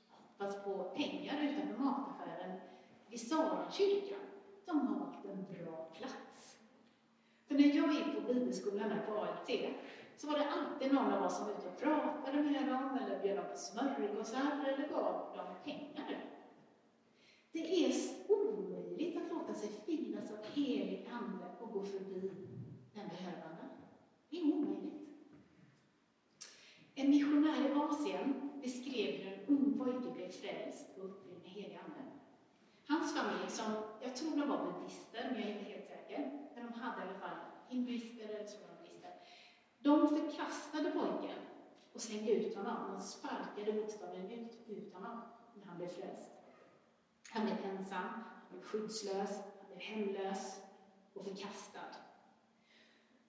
hoppas 0.08 0.64
på 0.64 0.92
pengar 0.96 1.42
utanför 1.42 1.84
mataffären 1.84 2.60
vid 3.10 3.28
Sarakyrkan, 3.28 4.20
de 4.64 4.86
har 4.86 4.98
valt 4.98 5.24
en 5.24 5.64
bra 5.64 5.90
plats. 5.94 6.58
För 7.46 7.54
när 7.54 7.76
jag 7.76 7.92
gick 7.92 8.14
på 8.14 8.34
bibelskolan 8.34 8.90
här 8.90 9.06
på 9.06 9.20
ALT 9.20 9.50
så 10.18 10.26
var 10.26 10.34
det 10.34 10.50
alltid 10.50 10.92
någon 10.92 11.12
av 11.12 11.26
oss 11.26 11.36
som 11.36 11.46
var 11.46 11.52
ute 11.52 11.68
och 11.68 11.78
pratade 11.78 12.42
med 12.42 12.66
dem, 12.66 12.98
eller 13.02 13.22
bjöd 13.22 13.36
dem 13.36 13.44
på 13.52 13.58
smörgåsar, 13.58 14.64
eller 14.66 14.88
gav 14.88 15.34
dem 15.36 15.46
pengar. 15.64 16.24
Det 17.52 17.84
är 17.84 17.94
omöjligt 18.28 19.16
att 19.16 19.30
låta 19.30 19.54
sig 19.54 19.68
fyllas 19.86 20.30
av 20.30 20.44
helig 20.54 21.08
Ande 21.12 21.46
och 21.60 21.72
gå 21.72 21.84
förbi 21.84 22.30
den 22.94 23.08
behövande. 23.08 23.64
Det 24.30 24.38
är 24.38 24.44
omöjligt. 24.44 25.08
En 26.94 27.10
missionär 27.10 27.68
i 27.68 27.72
Asien 27.72 28.50
beskrev 28.62 29.14
hur 29.14 29.32
en 29.32 29.46
ung 29.46 29.78
pojke 29.78 30.10
blev 30.10 30.30
frälst 30.30 30.98
och 30.98 31.04
uppfylld 31.04 31.42
med 31.42 31.50
helig 31.50 31.80
Ande. 31.84 32.02
Hans 32.86 33.14
familj, 33.14 33.50
som 33.50 33.72
jag 34.02 34.16
tror 34.16 34.36
de 34.36 34.48
var 34.48 34.64
buddister, 34.64 35.30
men 35.30 35.40
jag 35.40 35.50
är 35.50 35.52
inte 35.52 35.70
helt 35.70 35.86
säker, 35.86 36.48
men 36.54 36.66
de 36.66 36.72
hade 36.72 37.00
i 37.00 37.08
alla 37.08 37.18
fall 37.18 37.36
hinduister 37.68 38.28
eller 38.28 38.46
så 38.46 38.67
de 39.78 40.08
förkastade 40.08 40.90
pojken 40.90 41.38
och 41.92 42.00
slängde 42.00 42.32
ut 42.32 42.56
honom. 42.56 42.92
De 42.92 43.00
sparkade 43.00 43.72
bokstavligen 43.72 44.30
ut, 44.30 44.58
ut 44.66 44.94
honom 44.94 45.20
när 45.54 45.66
han 45.66 45.76
blev 45.76 45.88
frälst. 45.88 46.30
Han 47.30 47.46
blev 47.46 47.58
ensam, 47.64 48.02
han 48.02 48.48
blev 48.50 48.62
skyddslös, 48.62 49.30
han 49.58 49.66
blev 49.66 49.78
hemlös 49.78 50.60
och 51.14 51.24
förkastad. 51.24 51.94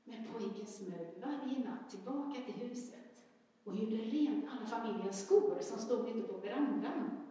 Men 0.03 0.27
pojken 0.34 0.65
smög 0.65 1.13
varje 1.22 1.60
natt 1.60 1.89
tillbaka 1.89 2.41
till 2.41 2.53
huset 2.53 3.25
och 3.63 3.75
gjorde 3.75 3.96
rent 3.96 4.46
alla 4.51 4.68
familjens 4.68 5.25
skor 5.25 5.58
som 5.62 5.79
stod 5.79 6.10
ute 6.10 6.27
på 6.27 6.38
verandan. 6.38 7.27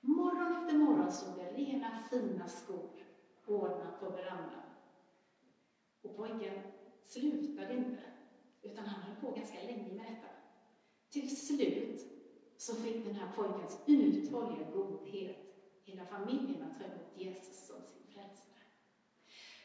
Morgon 0.00 0.56
efter 0.56 0.78
morgon 0.78 1.12
stod 1.12 1.36
det 1.36 1.52
rena 1.52 1.98
fina 2.10 2.48
skor 2.48 2.90
ordnat 3.46 4.00
på 4.00 4.10
verandan. 4.10 4.62
Och 6.02 6.16
pojken 6.16 6.62
slutade 7.04 7.74
inte, 7.74 8.02
utan 8.62 8.86
han 8.86 9.02
höll 9.02 9.16
på 9.16 9.30
ganska 9.30 9.62
länge 9.62 9.92
med 9.92 10.06
detta. 10.06 10.28
Till 11.10 11.36
slut 11.36 12.06
så 12.56 12.74
fick 12.74 13.04
den 13.04 13.14
här 13.14 13.32
pojkens 13.32 13.78
uthålliga 13.86 14.70
godhet 14.70 15.44
hela 15.84 16.06
familjen 16.06 16.62
att 16.62 16.78
ta 16.78 16.84
emot 16.84 17.12
Jesus 17.16 17.66
som 17.66 17.76
sin 17.76 18.06
frälsare. 18.12 18.64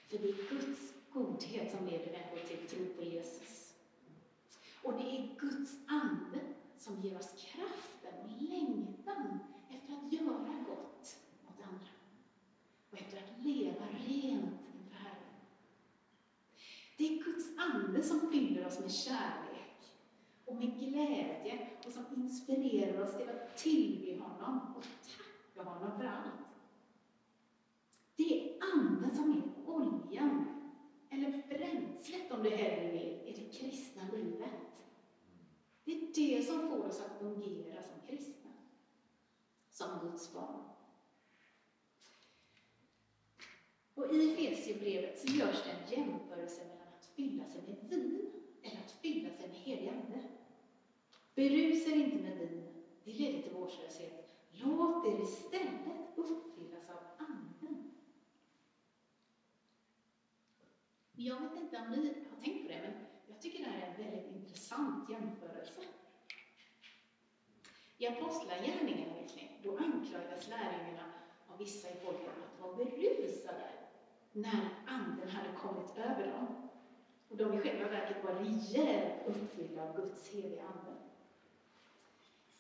För 0.08 0.18
det 0.18 0.30
är 0.30 0.50
Guds 0.50 0.94
godhet 1.14 1.72
som 1.72 1.86
leder 1.86 2.12
människor 2.12 2.48
till 2.48 2.68
tro 2.68 2.86
på 2.94 3.04
Jesus. 3.04 3.74
Och 4.84 4.94
det 4.94 5.18
är 5.18 5.36
Guds 5.40 5.78
ande 5.88 6.40
som 6.78 7.02
ger 7.02 7.18
oss 7.18 7.34
kraften 7.38 8.20
och 8.24 8.42
längtan 8.42 9.40
efter 9.70 9.94
att 9.94 10.14
göra 10.14 10.66
gott 10.68 11.18
mot 11.46 11.68
andra 11.68 11.90
och 12.92 12.98
efter 13.02 13.18
att 13.18 13.46
leva 13.46 13.86
rent. 14.08 14.69
Det 17.00 17.08
är 17.08 17.24
Guds 17.24 17.46
ande 17.58 18.04
som 18.04 18.32
fyller 18.32 18.68
oss 18.68 18.80
med 18.80 18.92
kärlek 18.92 19.94
och 20.46 20.56
med 20.56 20.80
glädje 20.80 21.70
och 21.86 21.92
som 21.92 22.06
inspirerar 22.16 23.04
oss 23.04 23.18
till 23.18 23.30
att 23.30 23.58
tillbe 23.58 24.24
honom 24.24 24.76
och 24.76 24.84
tacka 24.84 25.70
honom 25.70 26.00
för 26.00 26.06
allt. 26.06 26.34
Det 28.16 28.24
är 28.24 28.58
anden 28.74 29.16
som 29.16 29.32
är 29.32 29.70
oljan, 29.70 30.46
eller 31.10 31.44
bränslet 31.48 32.32
om 32.32 32.44
du 32.44 32.50
hellre 32.50 32.92
vill, 32.92 33.22
i 33.26 33.34
det 33.38 33.58
kristna 33.58 34.02
livet. 34.14 34.52
Det 35.84 35.92
är 35.92 36.14
det 36.16 36.44
som 36.44 36.70
får 36.70 36.86
oss 36.86 37.02
att 37.02 37.20
fungera 37.20 37.84
som 37.84 38.08
kristna, 38.08 38.52
som 39.70 39.88
Guds 40.02 40.34
barn. 40.34 40.64
Och 44.00 44.14
I 44.14 44.48
Efesierbrevet 44.48 45.20
så 45.20 45.28
görs 45.28 45.64
det 45.64 45.72
en 45.72 46.04
jämförelse 46.04 46.62
med 46.66 46.80
att 47.00 47.06
fylla 47.06 47.46
sig 47.46 47.62
med 47.62 47.90
vin 47.90 48.32
eller 48.64 48.80
att 48.80 48.92
fylla 48.92 49.30
sig 49.30 49.48
med 49.48 49.58
helig 49.58 49.88
ande. 49.90 50.24
Berusa 51.40 51.90
er 51.90 51.96
inte 51.96 52.18
med 52.18 52.38
vin, 52.38 52.64
det 53.04 53.12
leder 53.12 53.42
till 53.42 53.54
vårdslöshet. 53.54 54.30
Låt 54.52 55.06
er 55.06 55.22
istället 55.24 56.00
uppfyllas 56.16 56.90
av 56.90 57.00
Anden. 57.18 57.92
Jag 61.12 61.42
vet 61.42 61.62
inte 61.62 61.78
om 61.78 61.92
ni 61.92 62.08
har 62.30 62.44
tänkt 62.44 62.64
på 62.64 62.74
det, 62.74 62.82
men 62.82 62.94
jag 63.28 63.42
tycker 63.42 63.64
det 63.64 63.70
här 63.70 63.82
är 63.82 63.92
en 63.92 64.04
väldigt 64.04 64.32
intressant 64.32 65.10
jämförelse. 65.10 65.82
I 67.98 68.08
Apostlagärningarna, 68.08 69.14
då 69.64 69.78
anklagas 69.78 70.48
lärjungarna 70.50 71.06
av 71.48 71.58
vissa 71.58 71.90
i 71.90 71.94
folket 72.04 72.28
att 72.28 72.60
vara 72.62 72.76
berusade 72.76 73.70
när 74.32 74.70
Anden 74.88 75.30
hade 75.30 75.54
kommit 75.58 75.98
över 75.98 76.28
dem. 76.28 76.70
Och 77.30 77.38
de 77.38 77.54
i 77.54 77.62
själva 77.62 77.90
verket 77.90 78.24
var 78.24 78.34
rejält 78.34 79.28
uppfyllda 79.28 79.84
av 79.84 79.96
Guds 79.96 80.30
heliga 80.30 80.64
Ande. 80.64 80.89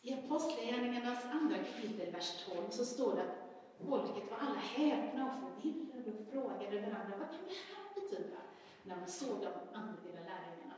I 0.01 0.13
Apostlagärningarnas 0.13 1.25
andra 1.25 1.57
kapitel, 1.57 2.11
vers 2.11 2.45
12, 2.45 2.69
så 2.69 2.85
står 2.85 3.15
det 3.15 3.21
att 3.21 3.37
folket 3.77 4.31
var 4.31 4.37
alla 4.37 4.59
häpna 4.59 5.25
och 5.25 5.61
förvirrade 5.61 6.11
och 6.11 6.31
frågade 6.31 6.81
varandra 6.81 7.17
vad 7.19 7.29
kan 7.29 7.45
det 7.47 7.55
här 7.75 8.01
betyda? 8.01 8.37
När 8.83 8.95
man 8.95 9.07
såg 9.07 9.41
de 9.41 9.77
andliga 9.77 10.13
lärjungarna 10.13 10.75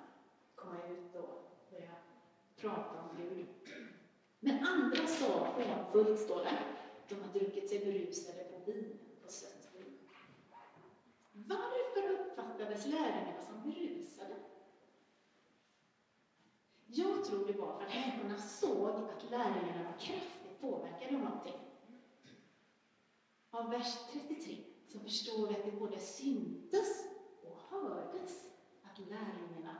komma 0.55 0.77
ut 0.89 1.15
och 1.15 1.51
börja 1.71 1.95
prata 2.57 3.01
om 3.01 3.17
Gud. 3.17 3.47
Men 4.39 4.67
andra 4.67 5.07
sa 5.07 5.47
hånfullt, 5.47 6.19
står 6.19 6.43
det, 6.43 6.57
de 7.09 7.15
har 7.15 7.33
druckit 7.33 7.69
sig 7.69 7.79
berusade 7.79 8.43
på 8.43 8.71
vin, 8.71 8.99
på 9.23 9.31
sött 9.31 9.69
vin. 9.73 9.99
Varför 11.33 12.11
uppfattades 12.11 12.85
lärjungarna 12.85 13.41
som 13.47 13.71
berusade? 13.71 14.35
Jag 16.93 17.25
tror 17.25 17.47
det 17.47 17.53
var 17.53 17.77
för 17.77 17.85
att 17.85 17.93
människorna 17.93 18.37
såg 18.37 18.89
att 18.89 19.29
lärjungarna 19.31 19.83
var 19.83 19.99
kraftigt 19.99 20.61
påverkade 20.61 21.15
av 21.15 21.21
någonting. 21.21 21.53
Av 23.49 23.69
vers 23.69 23.95
33 24.11 24.57
så 24.87 24.99
förstår 24.99 25.47
vi 25.47 25.55
att 25.55 25.65
det 25.65 25.79
både 25.79 25.99
syntes 25.99 27.05
och 27.43 27.57
hördes 27.69 28.45
att 28.81 28.99
lärjungarna 28.99 29.75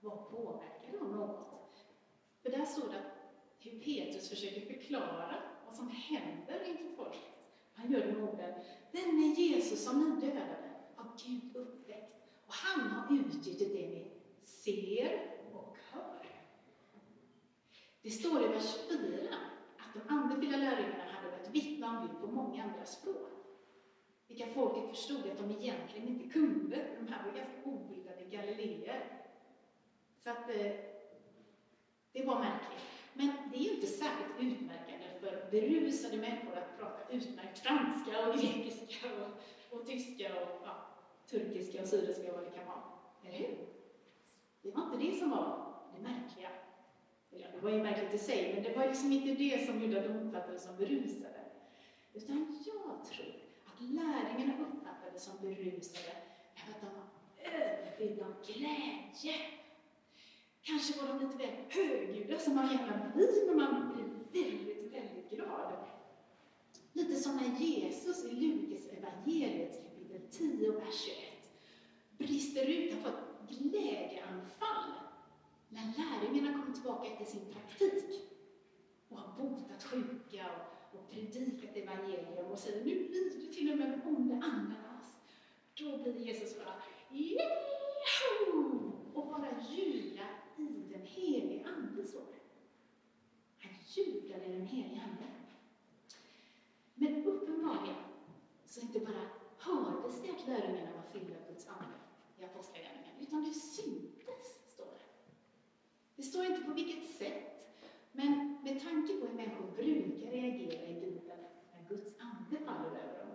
var 0.00 0.16
påverkade 0.16 0.98
av 1.00 1.12
något. 1.12 1.84
För 2.42 2.50
där 2.50 2.64
står 2.64 2.88
det 2.88 3.02
hur 3.58 3.80
Petrus 3.80 4.28
försöker 4.28 4.60
förklara 4.60 5.34
vad 5.66 5.76
som 5.76 5.88
händer 5.90 6.64
inför 6.68 6.96
folket. 6.96 7.22
Han 7.72 7.92
gör 7.92 8.00
det 8.00 8.12
med 8.12 8.22
orden, 8.22 8.64
denne 8.92 9.26
Jesus 9.26 9.84
som 9.84 9.98
ni 9.98 10.26
dödade 10.26 10.70
har 10.94 11.06
Gud 11.26 11.56
uppväckt 11.56 12.12
och 12.46 12.54
han 12.54 12.90
har 12.90 13.16
utgjutit 13.16 13.72
det 13.72 13.88
ni 13.88 14.10
ser. 14.42 15.31
Det 18.02 18.10
står 18.10 18.44
i 18.44 18.48
vers 18.48 18.76
4 18.88 19.34
att 19.78 19.94
de 19.94 20.14
andefyllda 20.14 20.56
lärjungarna 20.56 21.12
hade 21.12 21.30
börjat 21.30 21.50
vittna 21.50 21.88
om 21.88 22.08
Gud 22.08 22.20
på 22.20 22.26
många 22.26 22.62
andra 22.64 22.84
språk. 22.84 23.28
Vilka 24.28 24.46
folket 24.46 24.88
förstod 24.88 25.30
att 25.30 25.38
de 25.38 25.50
egentligen 25.50 26.08
inte 26.08 26.28
kunde. 26.28 26.76
De 26.98 27.12
här 27.12 27.24
var 27.24 27.38
ganska 27.38 27.62
obildade 27.64 28.24
galileer. 28.24 29.22
Så 30.18 30.30
att 30.30 30.50
eh, 30.50 30.72
det 32.12 32.24
var 32.24 32.38
märkligt. 32.38 32.82
Men 33.14 33.32
det 33.52 33.58
är 33.58 33.62
ju 33.62 33.74
inte 33.74 33.86
särskilt 33.86 34.40
utmärkande 34.40 35.06
för 35.20 35.50
berusade 35.50 36.16
människor 36.16 36.56
att 36.56 36.78
prata 36.78 37.12
utmärkt 37.12 37.58
franska 37.58 38.28
och 38.28 38.34
grekiska 38.34 39.06
och, 39.06 39.78
och 39.78 39.86
tyska 39.86 40.42
och 40.42 40.60
ja, 40.64 40.76
turkiska 41.30 41.82
och 41.82 41.88
syriska 41.88 42.28
och 42.30 42.34
vad 42.34 42.44
det 42.44 42.50
kan 42.58 42.66
vara. 42.66 42.82
Eller 43.24 43.38
hur? 43.38 43.66
Det 44.62 44.70
var 44.70 44.82
inte 44.82 44.96
det 44.96 45.18
som 45.18 45.30
var 45.30 45.74
det 45.96 46.02
märkliga. 46.02 46.48
Ja, 47.38 47.46
det 47.54 47.60
var 47.60 47.70
ju 47.70 47.82
märkligt 47.82 48.14
i 48.14 48.18
sig, 48.18 48.52
men 48.54 48.62
det 48.62 48.78
var 48.78 48.86
liksom 48.86 49.12
inte 49.12 49.44
det 49.44 49.66
som 49.66 49.82
gjorde 49.82 49.98
att 49.98 50.04
de 50.04 50.12
uppfattades 50.12 50.64
som 50.64 50.76
berusade. 50.76 51.40
Utan 52.14 52.62
jag 52.66 53.10
tror 53.10 53.34
att 53.64 53.80
lärjungarna 53.80 54.54
uppfattades 54.60 55.24
som 55.24 55.34
berusade 55.40 56.14
därför 56.54 56.72
att 56.72 56.80
de 56.80 56.86
var 56.86 57.06
överfyllda 57.60 58.24
av 58.24 58.34
glädje. 58.46 59.34
Kanske 60.62 61.02
var 61.02 61.08
de 61.08 61.26
lite 61.26 61.38
väl 61.38 61.56
högljudda 61.68 62.38
som 62.38 62.54
man 62.54 62.66
gärna 62.66 63.12
blir 63.14 63.46
när 63.46 63.54
man 63.54 63.92
blir 63.92 64.42
väldigt, 64.42 64.94
väldigt 64.94 65.30
glad. 65.30 65.84
Lite 66.92 67.14
som 67.14 67.36
när 67.36 67.58
Jesus 67.58 68.24
i 68.24 68.32
Lukas 68.32 68.86
evangeliet 68.86 69.82
kapitel 70.12 70.28
10 70.30 70.70
vers 70.70 71.04
21 71.04 71.18
brister 72.18 72.66
ut, 72.66 72.92
han 72.92 73.02
får 73.02 73.08
ett 73.10 73.58
glädjeanfall 73.58 74.92
när 75.72 75.92
lärjungarna 75.96 76.58
kommer 76.58 76.74
tillbaka 76.74 77.08
efter 77.08 77.24
sin 77.24 77.44
praktik 77.52 78.22
och 79.08 79.18
har 79.18 79.42
botat 79.42 79.82
sjuka 79.82 80.46
och, 80.52 80.98
och 80.98 81.10
predikat 81.10 81.76
evangelium 81.76 82.50
och 82.50 82.58
säger 82.58 82.84
nu 82.84 83.08
blir 83.08 83.52
till 83.52 83.72
och 83.72 83.78
med 83.78 83.90
de 83.90 84.16
onda 84.16 84.34
andarnas. 84.34 85.16
Då 85.74 85.98
blir 85.98 86.18
Jesus 86.18 86.58
bara 86.58 86.74
Jeho! 87.10 88.92
och 89.14 89.26
bara 89.26 89.48
jublar 89.70 90.42
i 90.56 90.92
den 90.92 91.06
helige 91.06 91.66
Ande, 91.66 92.06
står 92.06 92.20
det. 92.20 92.38
Han 93.58 93.72
jublar 93.86 94.38
i 94.38 94.52
den 94.52 94.66
helige 94.66 95.02
Ande. 95.02 95.24
Men 96.94 97.26
uppenbarligen 97.26 97.96
så 98.66 98.80
inte 98.80 99.00
bara 99.00 99.28
hördes 99.58 100.22
det 100.22 100.30
att 100.30 100.48
lärjungarna 100.48 100.90
var 100.92 101.02
fyllda 101.12 101.34
av 101.34 101.48
Guds 101.48 101.66
ande 101.66 101.96
i 102.38 102.44
Apostlagärningarna, 102.44 103.20
utan 103.20 103.44
det 103.44 103.54
syntes, 103.54 104.11
står 106.32 106.44
inte 106.44 106.64
på 106.64 106.72
vilket 106.72 107.10
sätt, 107.10 107.66
men 108.12 108.58
med 108.64 108.82
tanke 108.82 109.12
på 109.12 109.26
hur 109.26 109.34
människor 109.34 109.70
brukar 109.76 110.30
reagera 110.30 110.86
i 110.86 111.00
Bibeln 111.00 111.42
när 111.72 111.88
Guds 111.88 112.12
ande 112.18 112.64
faller 112.64 112.88
över 112.88 113.18
dem, 113.18 113.34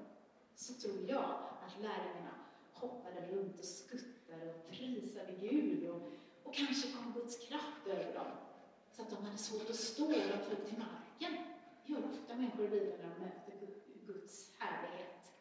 så 0.55 0.73
tror 0.73 1.09
jag 1.09 1.31
att 1.65 1.81
lärjungarna 1.81 2.35
hoppade 2.73 3.27
runt 3.31 3.59
och 3.59 3.65
skuttade 3.65 4.53
och 4.53 4.69
prisade 4.69 5.33
Gud 5.39 5.89
och, 5.89 6.11
och 6.43 6.53
kanske 6.53 6.87
kom 6.91 7.13
Guds 7.13 7.47
kraft 7.47 7.87
över 7.87 8.13
dem 8.13 8.31
så 8.95 9.01
att 9.01 9.09
de 9.09 9.25
hade 9.25 9.37
svårt 9.37 9.69
att 9.69 9.75
stå 9.75 10.05
och 10.05 10.45
föll 10.47 10.65
till 10.65 10.77
marken. 10.77 11.43
Det 11.85 11.93
gör 11.93 11.99
ofta 11.99 12.35
människor 12.35 12.65
i 12.65 12.69
Bibeln 12.69 12.97
när 13.01 13.09
de 13.09 13.19
möter 13.19 13.67
Guds 14.05 14.53
härlighet. 14.57 15.33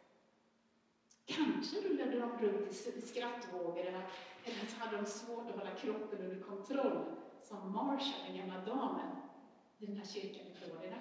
Kanske 1.26 1.76
rullade 1.80 2.18
de 2.18 2.38
runt 2.38 2.72
i 2.72 3.00
skrattvågor 3.00 3.80
eller, 3.80 4.06
eller 4.44 4.66
så 4.68 4.76
hade 4.78 4.96
de 4.96 5.06
svårt 5.06 5.50
att 5.50 5.56
hålla 5.58 5.70
kroppen 5.70 6.18
under 6.24 6.40
kontroll 6.40 7.16
som 7.48 7.72
Marsha, 7.72 8.14
den 8.26 8.36
gamla 8.36 8.64
damen 8.64 9.16
i 9.78 9.86
den 9.86 9.96
här 9.96 10.06
kyrkan 10.06 10.46
i 10.46 10.54
Florida. 10.54 10.96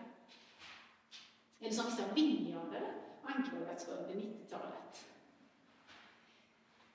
Eller 1.60 1.72
som 1.72 1.86
vissa 1.86 2.14
vinjardare 2.14 2.94
anklagats 3.22 3.86
för 3.86 3.98
under 3.98 4.16
90-talet. 4.16 5.06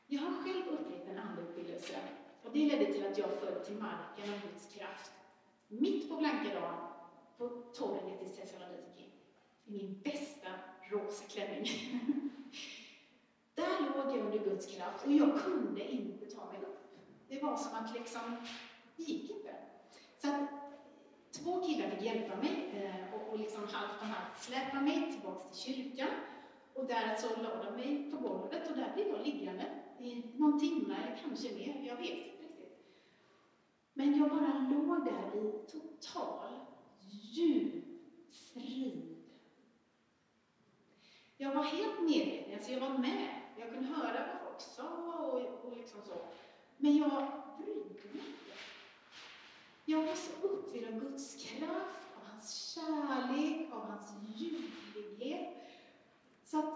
Jag 0.07 0.21
har 0.21 0.43
själv 0.43 0.67
upplevt 0.69 1.09
en 1.09 1.19
andeuppfyllelse 1.19 1.99
Och 2.43 2.51
det 2.53 2.67
ledde 2.67 2.93
till 2.93 3.07
att 3.07 3.19
jag 3.19 3.31
föll 3.31 3.65
till 3.65 3.77
marken 3.77 4.35
av 4.35 4.41
Guds 4.41 4.75
kraft. 4.75 5.11
Mitt 5.69 6.09
på 6.09 6.17
blanka 6.17 6.55
dagen, 6.61 6.79
på 7.39 7.49
torget 7.49 8.23
i 8.23 8.29
Thessaloniki, 8.29 9.11
i 9.65 9.73
min 9.73 10.01
bästa 10.03 10.49
rosa 10.91 11.25
klänning. 11.25 11.67
Där 13.55 13.81
låg 13.81 14.17
jag 14.17 14.27
under 14.27 14.39
Guds 14.39 14.67
kraft 14.77 15.07
och 15.07 15.13
jag 15.13 15.41
kunde 15.41 15.93
inte 15.93 16.27
ta 16.27 16.47
mig 16.47 16.61
upp. 16.61 16.81
Det 17.29 17.43
var 17.43 17.57
som 17.57 17.75
att 17.75 17.95
liksom, 17.95 18.37
det 19.07 19.13
gick 19.13 19.31
inte. 19.31 19.55
Så 20.19 20.29
att, 20.29 20.49
två 21.33 21.63
killar 21.63 21.91
fick 21.91 22.03
hjälpa 22.03 22.37
mig 22.37 22.71
eh, 22.75 23.15
och, 23.15 23.33
och 23.33 23.39
liksom 23.39 23.61
halvt 23.61 24.01
och 24.01 24.07
halvt 24.07 24.43
släpa 24.43 24.81
mig 24.81 25.13
tillbaks 25.13 25.45
till 25.45 25.75
kyrkan. 25.75 26.09
Och 26.75 26.87
där 26.87 27.17
så 27.17 27.43
la 27.43 27.65
de 27.65 27.77
mig 27.77 28.11
på 28.11 28.17
golvet 28.17 28.71
och 28.71 28.77
där 28.77 28.93
blev 28.95 29.09
jag 29.09 29.27
liggande 29.27 29.65
i 29.99 30.25
någon 30.37 30.61
timme, 30.61 30.97
eller 31.05 31.17
kanske 31.23 31.55
mer, 31.55 31.85
jag 31.87 31.97
vet 31.97 32.11
inte 32.11 32.43
riktigt. 32.43 32.79
Men 33.93 34.19
jag 34.19 34.31
bara 34.31 34.69
låg 34.71 35.05
där 35.05 35.41
i 35.41 35.67
total, 35.71 36.51
djup 37.11 37.85
frid. 38.31 39.17
Jag 41.37 41.55
var 41.55 41.63
helt 41.63 42.01
medveten, 42.01 42.55
alltså 42.55 42.73
jag 42.73 42.81
var 42.81 42.99
med. 42.99 43.29
Jag 43.57 43.71
kunde 43.71 43.89
höra 43.89 44.27
vad 44.27 44.41
folk 44.45 44.61
sa 44.61 45.15
och, 45.27 45.65
och 45.65 45.77
liksom 45.77 46.01
så. 46.05 46.15
Men 46.77 46.97
jag 46.97 47.27
brydde 47.59 48.09
mig 48.13 48.23
inte. 48.23 48.50
Jag 49.91 50.03
var 50.07 50.15
så 50.15 50.47
uppfylld 50.47 50.87
av 50.87 51.01
Guds 51.01 51.45
kraft, 51.45 52.09
av 52.17 52.23
hans 52.33 52.75
kärlek, 52.75 53.73
av 53.73 53.81
hans 53.81 54.13
ljuvlighet. 54.37 55.49
Så 56.45 56.59
att 56.59 56.75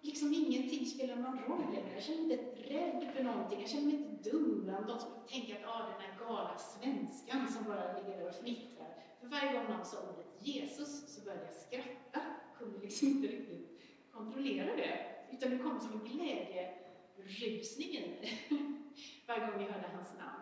liksom 0.00 0.34
ingenting 0.34 0.86
spelar 0.86 1.16
någon 1.16 1.38
roll 1.38 1.74
längre. 1.74 1.94
Jag 1.94 2.02
känner 2.02 2.26
mig 2.26 2.38
inte 2.38 2.74
rädd 2.74 3.12
för 3.16 3.24
någonting. 3.24 3.60
Jag 3.60 3.68
känner 3.68 3.86
mig 3.86 3.94
inte 3.94 4.30
dum 4.30 4.64
bland 4.64 4.86
de 4.86 4.98
som 4.98 5.10
tänker 5.28 5.54
att 5.54 5.66
ah, 5.66 5.88
den 5.88 6.00
här 6.00 6.18
galna 6.18 6.58
svenskan 6.58 7.52
som 7.52 7.64
bara 7.64 7.98
ligger 7.98 8.18
där 8.18 8.28
och 8.28 8.34
fnittrar. 8.34 8.96
För 9.20 9.26
varje 9.26 9.52
gång 9.52 9.76
någon 9.76 9.86
sa 9.86 9.96
ordet 10.00 10.46
Jesus 10.46 11.14
så 11.14 11.24
började 11.24 11.44
jag 11.44 11.54
skratta. 11.54 12.20
Jag 12.48 12.58
kunde 12.58 12.78
liksom 12.78 13.08
inte 13.08 13.26
riktigt 13.26 13.80
kontrollera 14.12 14.76
det. 14.76 15.06
Utan 15.32 15.50
det 15.50 15.58
kom 15.58 15.80
som 15.80 15.92
en 15.92 16.08
glädjerusning 16.08 17.88
i 17.88 18.00
mig 18.00 18.46
varje 19.26 19.46
gång 19.46 19.62
jag 19.62 19.72
hörde 19.72 19.88
hans 19.96 20.18
namn. 20.18 20.41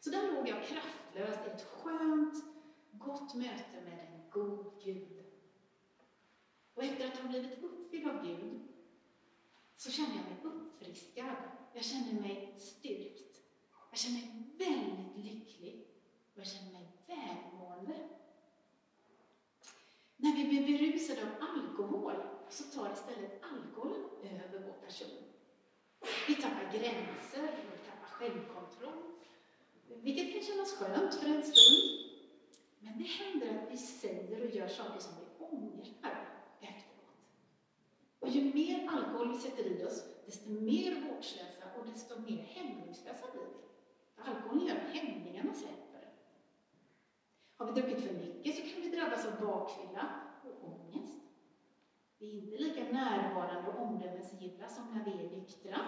Så 0.00 0.10
där 0.10 0.32
låg 0.32 0.48
jag 0.48 0.64
kraftlös 0.64 1.46
i 1.46 1.50
ett 1.50 1.62
skönt, 1.62 2.44
gott 2.92 3.34
möte 3.34 3.80
med 3.84 3.98
en 3.98 4.30
god 4.30 4.82
Gud. 4.84 5.24
Och 6.74 6.84
efter 6.84 7.06
att 7.06 7.18
ha 7.18 7.28
blivit 7.28 7.62
uppfylld 7.62 8.08
av 8.08 8.26
Gud 8.26 8.60
så 9.76 9.90
kände 9.90 10.16
jag 10.16 10.24
mig 10.24 10.54
uppfriskad. 10.54 11.36
Jag 11.74 11.84
kände 11.84 12.20
mig 12.20 12.54
styrkt. 12.58 13.40
Jag 13.90 13.98
kände 13.98 14.20
mig 14.20 14.42
väldigt 14.58 15.16
lycklig 15.16 15.86
och 16.34 16.40
jag 16.40 16.46
kände 16.46 16.72
mig 16.72 16.88
välmående. 17.06 18.08
När 20.16 20.36
vi 20.36 20.44
blir 20.44 20.66
berusade 20.66 21.22
av 21.22 21.48
alkohol 21.48 22.14
så 22.48 22.64
tar 22.64 22.92
istället 22.92 23.42
alkoholen 23.42 24.40
över 24.40 24.66
vår 24.66 24.86
person. 24.86 25.18
Vi 26.28 26.34
tappar 26.34 26.72
gränser, 26.72 27.56
vi 27.72 27.78
tappar 27.88 28.08
självkontroll, 28.08 29.02
vilket 29.94 30.32
kan 30.32 30.42
kännas 30.42 30.72
skönt 30.72 31.14
för 31.14 31.26
en 31.26 31.42
stund. 31.42 32.06
Men 32.80 32.98
det 32.98 33.04
händer 33.04 33.62
att 33.62 33.72
vi 33.72 33.76
säger 33.76 34.44
och 34.44 34.54
gör 34.54 34.68
saker 34.68 35.00
som 35.00 35.12
vi 35.20 35.44
ångrar 35.44 36.28
efteråt. 36.60 37.16
Och 38.18 38.28
ju 38.28 38.54
mer 38.54 38.88
alkohol 38.88 39.32
vi 39.32 39.38
sätter 39.38 39.66
i 39.66 39.84
oss, 39.84 40.04
desto 40.26 40.50
mer 40.50 41.00
vårdslösa 41.00 41.64
och 41.78 41.86
desto 41.86 42.20
mer 42.20 42.42
hämningslösa 42.42 43.26
blir 43.32 43.42
vi. 43.42 43.66
För 44.14 44.30
alkoholen 44.30 44.66
gör 44.66 44.76
att 44.76 44.94
hämningarna 44.96 45.54
släpper. 45.54 46.12
Har 47.56 47.66
vi 47.66 47.80
druckit 47.80 48.04
för 48.04 48.14
mycket 48.14 48.56
så 48.56 48.62
kan 48.62 48.82
vi 48.82 48.96
drabbas 48.96 49.26
av 49.26 49.40
bakfylla 49.40 50.20
och 50.44 50.68
ångest. 50.68 51.22
Vi 52.18 52.38
är 52.38 52.42
inte 52.42 52.56
lika 52.56 52.92
närvarande 52.92 53.70
och 53.70 53.82
omdömesgilla 53.82 54.68
som 54.68 54.94
när 54.94 55.04
vi 55.04 55.10
är 55.10 55.30
nyktra. 55.30 55.80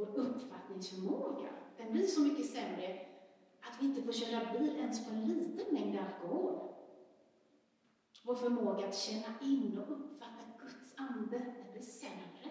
Vår 0.00 0.16
uppfattningsförmåga 0.16 1.48
den 1.76 1.92
blir 1.92 2.06
så 2.06 2.20
mycket 2.20 2.52
sämre 2.52 3.06
att 3.60 3.82
vi 3.82 3.86
inte 3.86 4.02
får 4.02 4.12
köra 4.12 4.52
bil 4.52 4.76
ens 4.76 5.06
på 5.06 5.10
en 5.10 5.24
liten 5.24 5.74
mängd 5.74 5.98
alkohol. 5.98 6.60
Vår 8.22 8.34
förmåga 8.34 8.88
att 8.88 8.96
känna 8.96 9.40
in 9.42 9.78
och 9.78 9.96
uppfatta 9.96 10.42
Guds 10.58 10.94
ande 10.96 11.38
den 11.38 11.72
blir 11.72 11.82
sämre. 11.82 12.50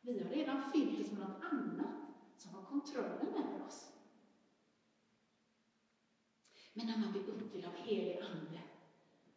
Vi 0.00 0.22
har 0.22 0.30
redan 0.30 0.72
fyllt 0.72 1.00
oss 1.06 1.12
med 1.12 1.20
något 1.20 1.42
annat 1.52 1.96
som 2.36 2.54
har 2.54 2.62
kontrollen 2.68 3.28
över 3.28 3.66
oss. 3.66 3.92
Men 6.72 6.86
när 6.86 6.98
man 6.98 7.12
blir 7.12 7.28
uppfylld 7.28 7.64
av 7.64 7.74
helig 7.74 8.20
ande, 8.22 8.60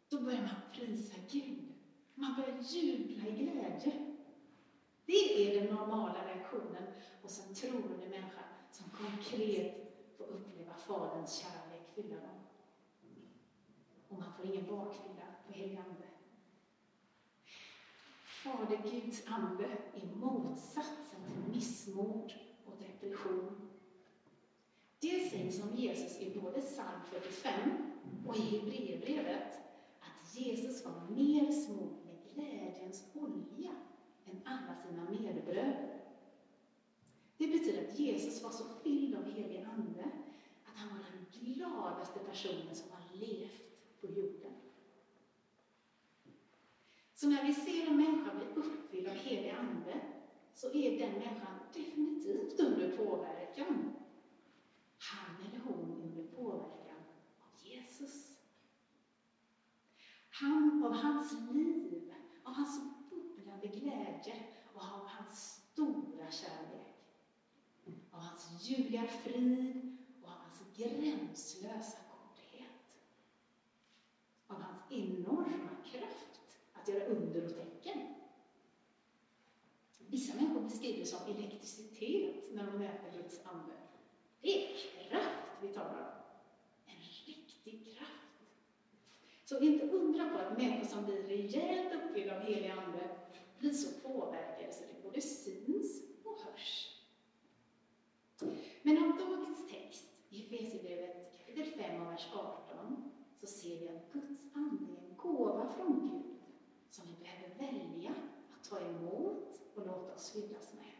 då 0.08 0.20
börjar 0.20 0.42
man 0.42 0.72
prisa 0.72 1.14
Gud. 1.30 1.72
Man 2.14 2.36
börjar 2.36 2.62
jubla 2.62 3.26
i 3.26 3.32
glädje. 3.32 4.13
Det 5.06 5.46
är 5.46 5.60
den 5.60 5.74
normala 5.74 6.26
reaktionen 6.26 6.82
hos 7.22 7.46
en 7.46 7.54
troende 7.54 8.08
människa 8.08 8.44
som 8.70 8.86
konkret 8.90 9.94
får 10.18 10.24
uppleva 10.24 10.74
Faderns 10.74 11.36
kärlek 11.38 11.64
fylla 11.94 12.16
dem. 12.16 12.40
Och 14.08 14.18
man 14.18 14.32
får 14.32 14.46
ingen 14.46 14.66
bakfylla 14.66 15.26
på 15.46 15.52
helgande. 15.52 16.04
Fader 18.24 18.82
Guds 18.90 19.22
ande 19.26 19.64
är 19.94 20.06
motsatsen 20.06 21.20
till 21.26 21.54
missmod 21.54 22.32
och 22.64 22.76
depression. 22.78 23.70
Det 25.00 25.30
sägs 25.30 25.62
om 25.62 25.76
Jesus 25.76 26.18
i 26.18 26.40
både 26.40 26.60
psalm 26.60 27.00
45 27.10 27.92
och 28.26 28.36
i 28.36 28.40
Hebreerbrevet 28.40 29.58
att 30.00 30.36
Jesus 30.36 30.84
var 30.84 31.08
mer 31.10 31.52
smord 31.52 31.96
med 32.04 32.34
glädjens 32.34 33.04
olja 33.14 33.70
än 34.24 34.40
alla 34.44 34.74
sina 34.74 35.10
medbröder. 35.10 36.00
Det 37.36 37.46
betyder 37.46 37.88
att 37.88 37.98
Jesus 37.98 38.42
var 38.42 38.50
så 38.50 38.64
fylld 38.82 39.14
av 39.14 39.24
helig 39.24 39.66
Ande 39.74 40.04
att 40.64 40.76
han 40.76 40.88
var 40.88 41.04
den 41.04 41.26
gladaste 41.42 42.18
personen 42.18 42.74
som 42.74 42.90
har 42.90 43.16
levt 43.16 44.00
på 44.00 44.06
jorden. 44.06 44.52
Så 47.14 47.28
när 47.28 47.44
vi 47.44 47.54
ser 47.54 47.86
en 47.86 47.96
människa 47.96 48.34
bli 48.34 48.62
uppfylld 48.62 49.08
av 49.08 49.14
helig 49.14 49.50
Ande 49.50 50.00
så 50.54 50.66
är 50.72 50.98
den 50.98 51.12
människan 51.12 51.58
definitivt 51.74 52.60
under 52.60 52.96
påverkan. 52.96 53.94
Han 54.98 55.46
eller 55.46 55.60
hon 55.64 55.90
är 55.90 56.04
under 56.04 56.22
påverkan 56.22 56.96
av 57.38 57.66
Jesus. 57.66 58.36
Han, 60.30 60.84
av 60.84 60.92
hans 60.92 61.32
liv, 61.52 62.14
av 62.42 62.52
hans 62.52 62.93
med 63.64 63.80
glädje 63.80 64.42
och 64.74 64.80
av 64.80 65.06
hans 65.06 65.62
stora 65.72 66.30
kärlek. 66.30 66.94
Av 68.10 68.20
hans 68.20 68.68
ljuga 68.68 69.06
frid 69.06 69.98
och 70.22 70.28
av 70.28 70.34
hans 70.38 70.62
gränslösa 70.76 71.98
godhet. 72.10 72.70
Av 74.46 74.56
hans 74.56 74.92
enorma 74.92 75.70
kraft 75.84 76.58
att 76.72 76.88
göra 76.88 77.04
under 77.04 77.44
och 77.44 77.56
tecken. 77.56 78.14
Vissa 79.98 80.34
människor 80.34 80.60
beskriver 80.60 80.98
det 80.98 81.06
som 81.06 81.20
elektricitet 81.22 82.52
när 82.52 82.66
de 82.66 82.78
möter 82.78 83.12
Guds 83.22 83.40
ande. 83.44 83.72
Det 84.40 84.64
är 84.64 84.76
kraft 85.08 85.62
vi 85.62 85.68
talar 85.68 86.00
om. 86.00 86.22
En 86.86 87.00
riktig 87.26 87.94
kraft. 87.94 88.10
Så 89.44 89.60
inte 89.60 89.84
undra 89.84 90.28
på 90.28 90.38
att 90.38 90.58
människor 90.58 90.86
som 90.86 91.04
blir 91.04 91.22
rejält 91.22 91.94
uppfyllda 91.94 92.36
av 92.36 92.42
helig 92.42 92.68
ande 92.68 93.23
blir 93.58 93.72
så 93.72 94.08
påverkade 94.08 94.72
så 94.72 94.84
det 94.84 95.02
både 95.02 95.20
syns 95.20 96.02
och 96.24 96.38
hörs. 96.40 97.00
Men 98.82 99.04
av 99.04 99.18
dagens 99.18 99.68
text 99.70 100.04
i 100.28 100.44
Efesierbrevet 100.44 101.38
kapitel 101.38 101.72
5 101.72 102.02
och 102.02 102.12
vers 102.12 102.28
18 102.34 103.10
så 103.40 103.46
ser 103.46 103.80
vi 103.80 103.88
att 103.88 104.12
Guds 104.12 104.54
ande 104.54 104.92
är 104.92 105.10
en 105.10 105.16
gåva 105.16 105.68
från 105.68 106.00
Gud 106.00 106.36
som 106.90 107.04
vi 107.06 107.24
behöver 107.24 107.72
välja 107.72 108.14
att 108.54 108.68
ta 108.70 108.80
emot 108.80 109.60
och 109.74 109.86
låta 109.86 110.14
oss 110.14 110.32
fyllas 110.32 110.74
med. 110.74 110.94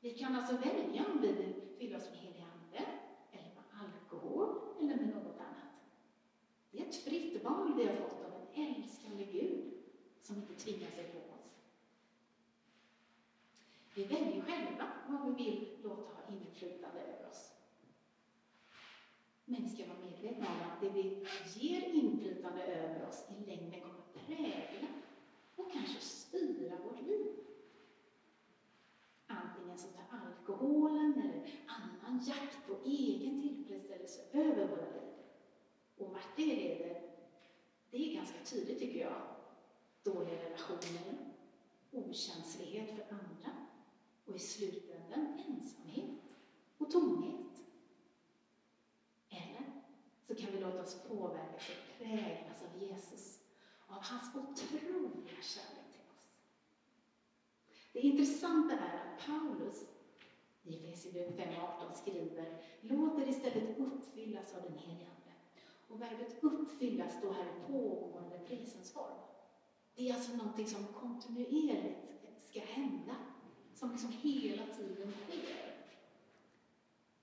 Vi 0.00 0.10
kan 0.10 0.34
alltså 0.36 0.56
välja 0.56 1.04
om 1.12 1.20
vi 1.20 1.32
vill 1.32 1.54
fylla 1.78 1.96
oss 1.96 2.10
med 2.10 2.18
heliga 2.18 2.44
det 20.84 20.90
vi 20.90 21.26
ger 21.54 21.88
inflytande 21.88 22.62
över 22.62 23.08
oss 23.08 23.24
i 23.28 23.46
längden 23.46 23.80
kommer 23.80 24.26
prägla 24.26 24.88
och 25.56 25.72
kanske 25.72 26.00
styra 26.00 26.76
vårt 26.84 27.00
liv. 27.06 27.32
Antingen 29.26 29.78
så 29.78 29.88
tar 29.88 30.18
alkoholen 30.18 31.12
eller 31.14 31.50
annan 31.66 32.24
jakt 32.26 32.66
på 32.66 32.76
egen 32.84 33.42
tillfredsställelse 33.42 34.20
över 34.32 34.68
våra 34.68 34.90
liv. 34.90 35.12
Och 35.96 36.12
vart 36.12 36.36
det 36.36 36.46
leder, 36.46 37.02
det 37.90 38.10
är 38.10 38.14
ganska 38.14 38.44
tydligt 38.44 38.78
tycker 38.78 39.00
jag. 39.00 39.22
Dåliga 40.02 40.44
relationer, 40.44 41.34
okänslighet 41.90 42.90
för 42.90 43.14
andra 43.14 43.56
och 44.24 44.36
i 44.36 44.38
slutändan 44.38 45.40
ensamhet 45.48 46.20
och 46.78 46.90
tomhet. 46.90 47.43
Så 50.34 50.40
kan 50.40 50.52
vi 50.52 50.60
låta 50.60 50.82
oss 50.82 51.02
påverkas 51.08 51.68
och 51.68 51.98
präglas 51.98 52.62
av 52.62 52.82
Jesus, 52.82 53.40
av 53.86 54.02
hans 54.02 54.34
otroliga 54.34 55.42
kärlek 55.42 55.92
till 55.92 56.10
oss. 56.16 56.28
Det 57.92 58.00
intressanta 58.00 58.74
är 58.74 58.96
att 58.96 59.26
Paulus 59.26 59.84
i 60.62 60.76
Efesierbrevet 60.76 61.36
5.18 61.36 61.94
skriver, 61.94 62.62
låt 62.80 63.18
er 63.18 63.28
istället 63.28 63.78
uppfyllas 63.78 64.54
av 64.54 64.62
den 64.62 64.78
helige 64.78 65.06
Ande. 65.06 65.32
Och 65.88 66.02
verbet 66.02 66.36
uppfyllas 66.42 67.18
står 67.18 67.32
här 67.32 67.44
i 67.44 67.72
pågående 67.72 68.38
presensform. 68.38 69.18
Det 69.94 70.08
är 70.08 70.14
alltså 70.14 70.36
någonting 70.36 70.66
som 70.66 70.86
kontinuerligt 70.86 71.98
ska 72.50 72.60
hända, 72.60 73.16
som 73.74 73.92
liksom 73.92 74.10
hela 74.10 74.66
tiden 74.66 75.12
sker. 75.12 75.74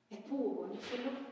Ett 0.10 0.30
pågående 0.30 0.78
förlopp. 0.78 1.30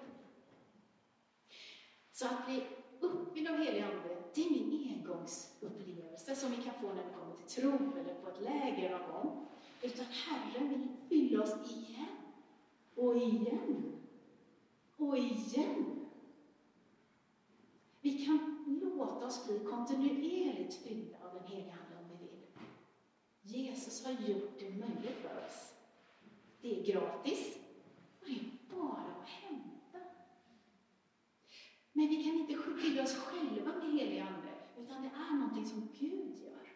Så 2.19 2.25
att 2.25 2.45
bli 2.45 2.63
uppfylld 2.99 3.47
av 3.47 3.55
helig 3.55 3.81
Ande, 3.81 4.17
det 4.33 4.45
är 4.45 4.49
min 4.49 4.93
engångsupplevelse 4.93 6.35
som 6.35 6.51
vi 6.51 6.57
kan 6.57 6.73
få 6.73 6.87
när 6.87 7.03
vi 7.03 7.13
kommer 7.19 7.35
till 7.35 7.61
tro 7.61 7.71
eller 7.71 8.13
på 8.13 8.29
ett 8.29 8.41
läger 8.41 8.99
någon 8.99 9.11
gång. 9.11 9.47
Utan 9.81 10.05
Herren 10.05 10.69
vill 10.69 10.87
fylla 11.09 11.43
oss 11.43 11.55
igen. 11.71 12.15
Och 12.95 13.17
igen. 13.17 13.99
Och 14.97 15.17
igen. 15.17 16.05
Vi 18.01 18.25
kan 18.25 18.65
låta 18.81 19.25
oss 19.25 19.47
bli 19.47 19.59
kontinuerligt 19.59 20.73
fyllda 20.73 21.17
av 21.23 21.33
den 21.33 21.47
heliga 21.47 21.73
Ande 21.73 21.97
om 22.01 22.17
vi 22.19 22.25
vill. 22.25 22.39
Jesus 23.41 24.05
har 24.05 24.11
gjort 24.11 24.59
det 24.59 24.69
möjligt 24.69 25.17
för 25.21 25.45
oss. 25.45 25.73
Det 26.61 26.79
är 26.79 26.93
gratis 26.93 27.57
och 28.19 28.25
det 28.25 28.31
är 28.31 28.75
bara 28.75 29.03
att 29.21 29.27
hämta. 29.27 29.68
Men 31.99 32.07
vi 32.07 32.23
kan 32.23 32.33
inte 32.33 32.55
fylla 32.81 33.03
oss 33.03 33.15
själva 33.15 33.73
med 33.73 33.91
helig 33.91 34.19
Ande, 34.19 34.53
utan 34.77 35.01
det 35.01 35.09
är 35.15 35.33
någonting 35.33 35.65
som 35.65 35.89
Gud 35.99 36.37
gör. 36.37 36.67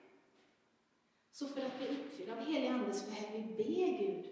Så 1.31 1.47
för 1.47 1.65
att 1.65 1.77
bli 1.77 1.87
uppfylld 1.87 2.29
av 2.29 2.37
helig 2.37 2.67
Ande 2.67 2.93
så 2.93 3.09
behöver 3.09 3.37
vi 3.37 3.53
be 3.53 3.97
Gud 3.97 4.25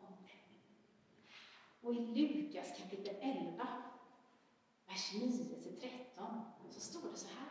om 0.00 0.12
det. 0.22 1.86
Och 1.86 1.94
i 1.94 1.98
Lukas 1.98 2.78
kapitel 2.78 3.16
11, 3.20 3.68
vers 4.86 5.12
9-13, 5.14 6.40
så 6.70 6.80
står 6.80 7.10
det 7.10 7.16
så 7.16 7.28
här. 7.28 7.48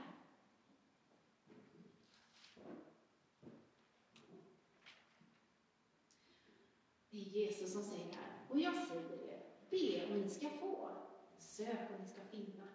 Det 7.09 7.17
är 7.17 7.21
Jesus 7.21 7.73
som 7.73 7.83
säger 7.83 8.13
här. 8.13 8.45
Och 8.49 8.59
jag 8.59 8.87
säger 8.87 9.33
er, 9.33 9.43
be 9.69 10.13
och 10.13 10.19
ni 10.19 10.29
ska 10.29 10.49
få. 10.49 10.89
Sök 11.37 11.91
och 11.93 11.99
ni 11.99 12.07
ska 12.07 12.21
finna. 12.21 12.66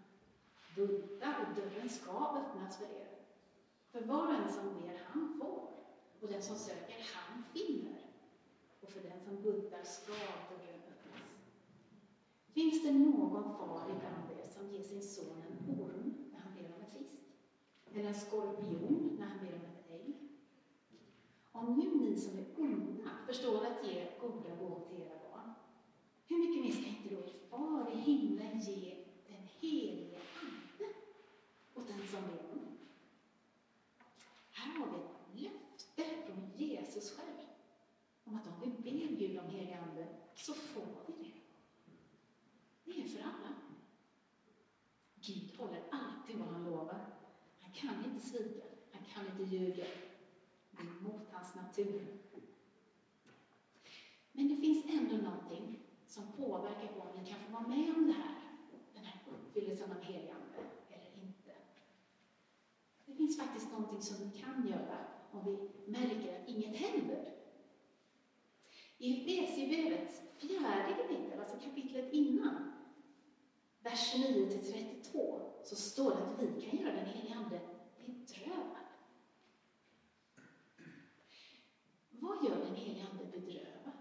Bulta 0.76 1.34
och 1.40 1.54
dörren 1.56 1.88
ska 1.88 2.10
öppnas 2.10 2.76
för 2.76 2.84
er. 2.84 3.08
För 3.90 4.00
var 4.00 4.26
och 4.26 4.34
en 4.34 4.52
som 4.52 4.80
ber, 4.80 5.02
han 5.06 5.38
får. 5.38 5.68
Och 6.20 6.28
den 6.28 6.42
som 6.42 6.56
söker, 6.56 7.06
han 7.14 7.44
finner. 7.52 8.00
Och 8.80 8.90
för 8.90 9.00
den 9.00 9.20
som 9.20 9.42
bultar 9.42 9.82
ska 9.82 10.12
dörren 10.12 10.80
öppnas. 10.88 11.22
Finns 12.52 12.82
det 12.82 12.92
någon 12.92 13.56
far 13.56 13.84
ibland 13.84 14.40
er 14.40 14.48
som 14.48 14.70
ger 14.70 14.82
sin 14.82 15.02
son 15.02 15.42
en 15.48 15.80
orm 15.80 16.14
när 16.32 16.40
han 16.40 16.54
ber 16.54 16.64
om 16.64 16.82
en 16.82 16.98
fisk? 16.98 17.22
Eller 17.86 18.04
en 18.04 18.14
skorpion 18.14 19.16
när 19.18 19.26
han 19.26 19.38
ber 19.38 19.54
om 19.54 19.64
ett 19.64 19.90
ägg? 19.90 20.14
Om 21.52 21.78
nu 21.78 22.04
ni 22.04 22.16
som 22.16 22.38
är 22.38 22.44
onda 22.56 23.10
förstår 23.26 23.66
att 23.66 23.86
ge 23.86 24.08
goda 24.20 24.56
gåvor 24.56 24.86
till 24.88 25.02
era 25.02 25.18
barn, 25.30 25.52
hur 26.26 26.38
mycket 26.38 26.64
mer 26.64 26.72
ska 26.72 26.88
inte 26.88 27.14
då 27.14 27.20
er 27.20 27.32
far 27.50 27.90
i 27.92 27.96
himlen 27.96 28.60
ge 28.60 28.96
den 29.28 29.48
heliga 29.60 30.01
som 32.12 32.22
ber? 32.22 32.42
Här 34.50 34.78
har 34.78 34.86
vi 35.32 35.46
ett 35.46 35.52
löfte 35.96 36.04
från 36.26 36.50
Jesus 36.56 37.16
själv 37.16 37.38
om 38.24 38.34
att 38.36 38.46
om 38.46 38.60
vi 38.60 38.90
ber 38.90 39.16
Gud 39.16 39.38
om 39.38 39.50
helig 39.50 39.72
Ande 39.72 40.08
så 40.34 40.54
får 40.54 40.86
vi 41.06 41.12
det. 41.24 41.32
Det 42.84 43.02
är 43.02 43.08
för 43.08 43.22
alla. 43.22 43.54
Gud 45.14 45.56
håller 45.58 45.82
alltid 45.90 46.36
vad 46.36 46.48
han 46.48 46.64
lovar. 46.64 47.06
Han 47.60 47.72
kan 47.72 48.04
inte 48.04 48.26
svika, 48.26 48.64
han 48.92 49.04
kan 49.04 49.26
inte 49.26 49.56
ljuga. 49.56 49.84
Det 50.70 50.82
är 50.82 51.02
mot 51.02 51.32
hans 51.32 51.54
natur. 51.54 52.06
Men 54.32 54.48
det 54.48 54.56
finns 54.56 54.86
ändå 54.86 55.16
någonting 55.16 55.78
som 56.06 56.32
påverkar 56.32 56.88
på 56.88 57.00
om 57.00 57.20
vi 57.20 57.30
kan 57.30 57.40
få 57.40 57.52
vara 57.52 57.68
med 57.68 57.94
om 57.96 58.06
det 58.06 58.12
här, 58.12 58.34
den 58.94 59.04
här 59.04 59.20
uppfyllelsen 59.32 59.92
av 59.92 60.00
helig 60.00 60.30
Ande, 60.30 60.70
eller 60.90 61.22
inte. 61.22 61.52
Det 63.04 63.11
finns 63.22 63.38
faktiskt 63.38 63.72
någonting 63.72 64.02
som 64.02 64.16
vi 64.18 64.40
kan 64.40 64.68
göra 64.68 64.98
om 65.30 65.44
vi 65.44 65.90
märker 65.90 66.40
att 66.40 66.48
inget 66.48 66.76
händer. 66.76 67.34
I 68.98 69.38
Efesierbrevets 69.38 70.22
fjärde 70.38 70.94
kapitel, 71.02 71.40
alltså 71.40 71.56
kapitlet 71.56 72.12
innan, 72.12 72.72
vers 73.80 74.14
9-32, 74.14 75.40
så 75.64 75.76
står 75.76 76.10
det 76.10 76.16
att 76.16 76.56
vi 76.56 76.62
kan 76.62 76.78
göra 76.78 76.92
den 76.92 77.06
helige 77.06 77.34
Ande 77.34 77.60
bedrövad. 77.96 78.86
Vad 82.10 82.44
gör 82.44 82.56
den 82.56 82.74
helige 82.74 83.06
Ande 83.10 83.24
bedrövad? 83.24 83.92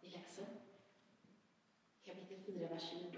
Vi 0.00 0.08
läser 0.08 0.46
kapitel 2.04 2.38
4, 2.46 2.68
vers 2.68 2.90
29. 2.90 3.15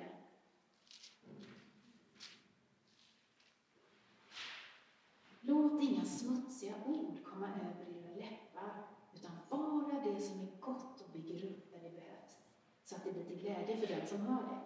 Låt 5.78 5.88
inga 5.88 6.04
smutsiga 6.04 6.74
ord 6.86 7.24
komma 7.24 7.46
över 7.46 7.86
era 7.98 8.14
läppar, 8.16 8.86
utan 9.14 9.30
bara 9.50 10.00
det 10.04 10.20
som 10.20 10.40
är 10.40 10.60
gott 10.60 11.00
och 11.00 11.12
bygger 11.12 11.44
upp 11.44 11.72
där 11.72 11.80
det 11.82 11.90
behövs, 11.90 12.36
så 12.84 12.96
att 12.96 13.04
det 13.04 13.12
blir 13.12 13.24
till 13.24 13.38
glädje 13.38 13.76
för 13.76 13.86
den 13.86 14.06
som 14.06 14.20
hör 14.20 14.42
det. 14.42 14.60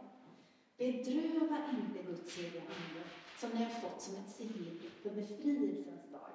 Bedröva 0.76 1.70
inte 1.70 2.02
Guds 2.02 2.38
heliga 2.38 2.62
Ande, 2.62 3.04
som 3.38 3.50
ni 3.50 3.64
har 3.64 3.70
fått 3.70 4.00
som 4.02 4.16
ett 4.16 4.30
sigill 4.30 4.90
för 5.02 5.10
befrielsens 5.10 6.12
dag. 6.12 6.30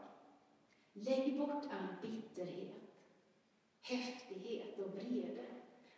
Lägg 0.93 1.37
bort 1.37 1.63
all 1.63 1.95
bitterhet, 2.01 2.93
häftighet 3.81 4.79
och 4.79 4.95
vrede, 4.95 5.45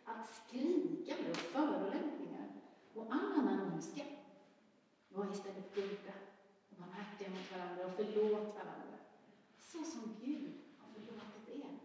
allt 0.04 0.28
skrikande 0.28 1.30
och 1.30 1.36
förolämpningar 1.36 2.48
och 2.94 3.06
all 3.10 3.32
annan 3.32 3.72
ondska. 3.72 4.04
Var 5.08 5.32
istället 5.32 5.74
goda 5.74 6.12
barmhärtiga 6.80 7.30
mot 7.30 7.52
varandra 7.52 7.86
och 7.86 7.92
förlåt 7.96 8.54
varandra, 8.54 8.98
så 9.58 9.84
som 9.84 10.16
Gud 10.24 10.52
har 10.78 10.92
förlåtit 10.92 11.48
er. 11.48 11.78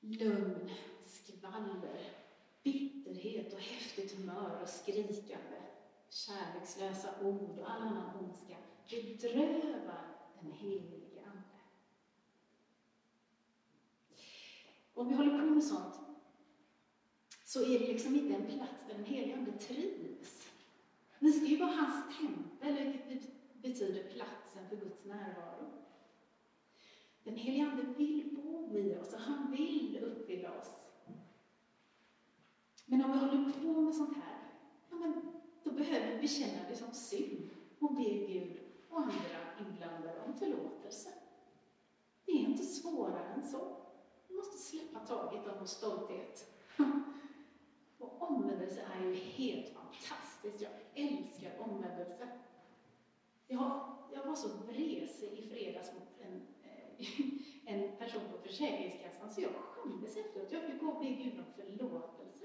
Lögn, 0.00 0.70
skvaller, 1.04 2.12
bitterhet 2.62 3.52
och 3.52 3.60
häftigt 3.60 4.12
humör 4.12 4.62
och 4.62 4.68
skrikande, 4.68 5.60
kärlekslösa 6.08 7.08
ord 7.22 7.58
och 7.58 7.70
all 7.70 7.82
annan 7.82 8.16
ondska 8.16 8.56
bedrövar 8.90 10.16
den 10.40 10.52
helige 10.52 11.22
Ande. 11.26 11.42
Om 14.94 15.08
vi 15.08 15.14
håller 15.14 15.38
på 15.38 15.46
med 15.46 15.64
sånt 15.64 15.94
så 17.44 17.62
är 17.62 17.78
det 17.78 17.86
liksom 17.86 18.14
inte 18.14 18.34
en 18.34 18.46
plats 18.46 18.84
där 18.88 18.94
den 18.94 19.04
helige 19.04 19.36
Ande 19.36 19.52
trivs. 19.52 20.49
Ni 21.22 21.32
ska 21.32 21.46
ju 21.46 21.56
vara 21.56 21.70
hans 21.70 22.18
tempel, 22.18 22.92
vilket 22.92 23.30
betyder 23.62 24.10
platsen 24.10 24.68
för 24.68 24.76
Guds 24.76 25.04
närvaro. 25.04 25.72
Den 27.24 27.36
helige 27.36 27.70
Ande 27.70 27.82
vill 27.82 28.36
bo 28.36 28.78
i 28.78 28.96
oss 28.96 29.14
och 29.14 29.20
han 29.20 29.50
vill 29.50 29.98
uppfylla 30.04 30.58
oss. 30.58 30.92
Men 32.86 33.04
om 33.04 33.12
vi 33.12 33.18
håller 33.18 33.52
på 33.52 33.80
med 33.80 33.94
sånt 33.94 34.16
här, 34.16 34.38
ja, 34.90 34.96
men 34.96 35.32
då 35.64 35.70
behöver 35.70 36.12
vi 36.12 36.20
bekänna 36.20 36.68
det 36.68 36.76
som 36.76 36.92
synd 36.92 37.50
och 37.78 37.94
be 37.94 38.02
Gud 38.02 38.60
och 38.90 38.98
andra 38.98 39.38
inblandade 39.60 40.20
om 40.26 40.34
förlåtelse. 40.34 41.08
Det 42.24 42.32
är 42.32 42.36
inte 42.36 42.64
svårare 42.64 43.34
än 43.34 43.50
så. 43.50 43.76
Vi 44.28 44.36
måste 44.36 44.58
släppa 44.58 45.00
taget 45.00 45.46
om 45.46 45.58
vår 45.58 45.66
stolthet. 45.66 46.46
Och 47.98 48.22
omvändelse 48.22 48.80
är 48.80 49.04
ju 49.04 49.14
helt 49.14 49.68
fantastiskt. 49.68 50.29
Jag 50.42 50.72
älskar 50.94 51.50
omvändelse. 51.58 52.28
Jag, 53.46 53.96
jag 54.12 54.24
var 54.24 54.34
så 54.34 54.48
vresig 54.48 55.38
i 55.38 55.48
fredags 55.48 55.92
mot 55.92 56.20
en, 56.20 56.42
eh, 56.62 57.20
en 57.74 57.96
person 57.96 58.22
på 58.32 58.38
Försäkringskassan 58.38 59.30
så 59.30 59.40
jag 59.40 59.50
skämdes 59.54 60.16
efteråt. 60.16 60.52
Jag 60.52 60.62
fick 60.62 60.80
gå 60.80 60.86
och 60.86 61.00
be 61.00 61.10
Gud 61.10 61.38
om 61.38 61.44
förlåtelse. 61.56 62.44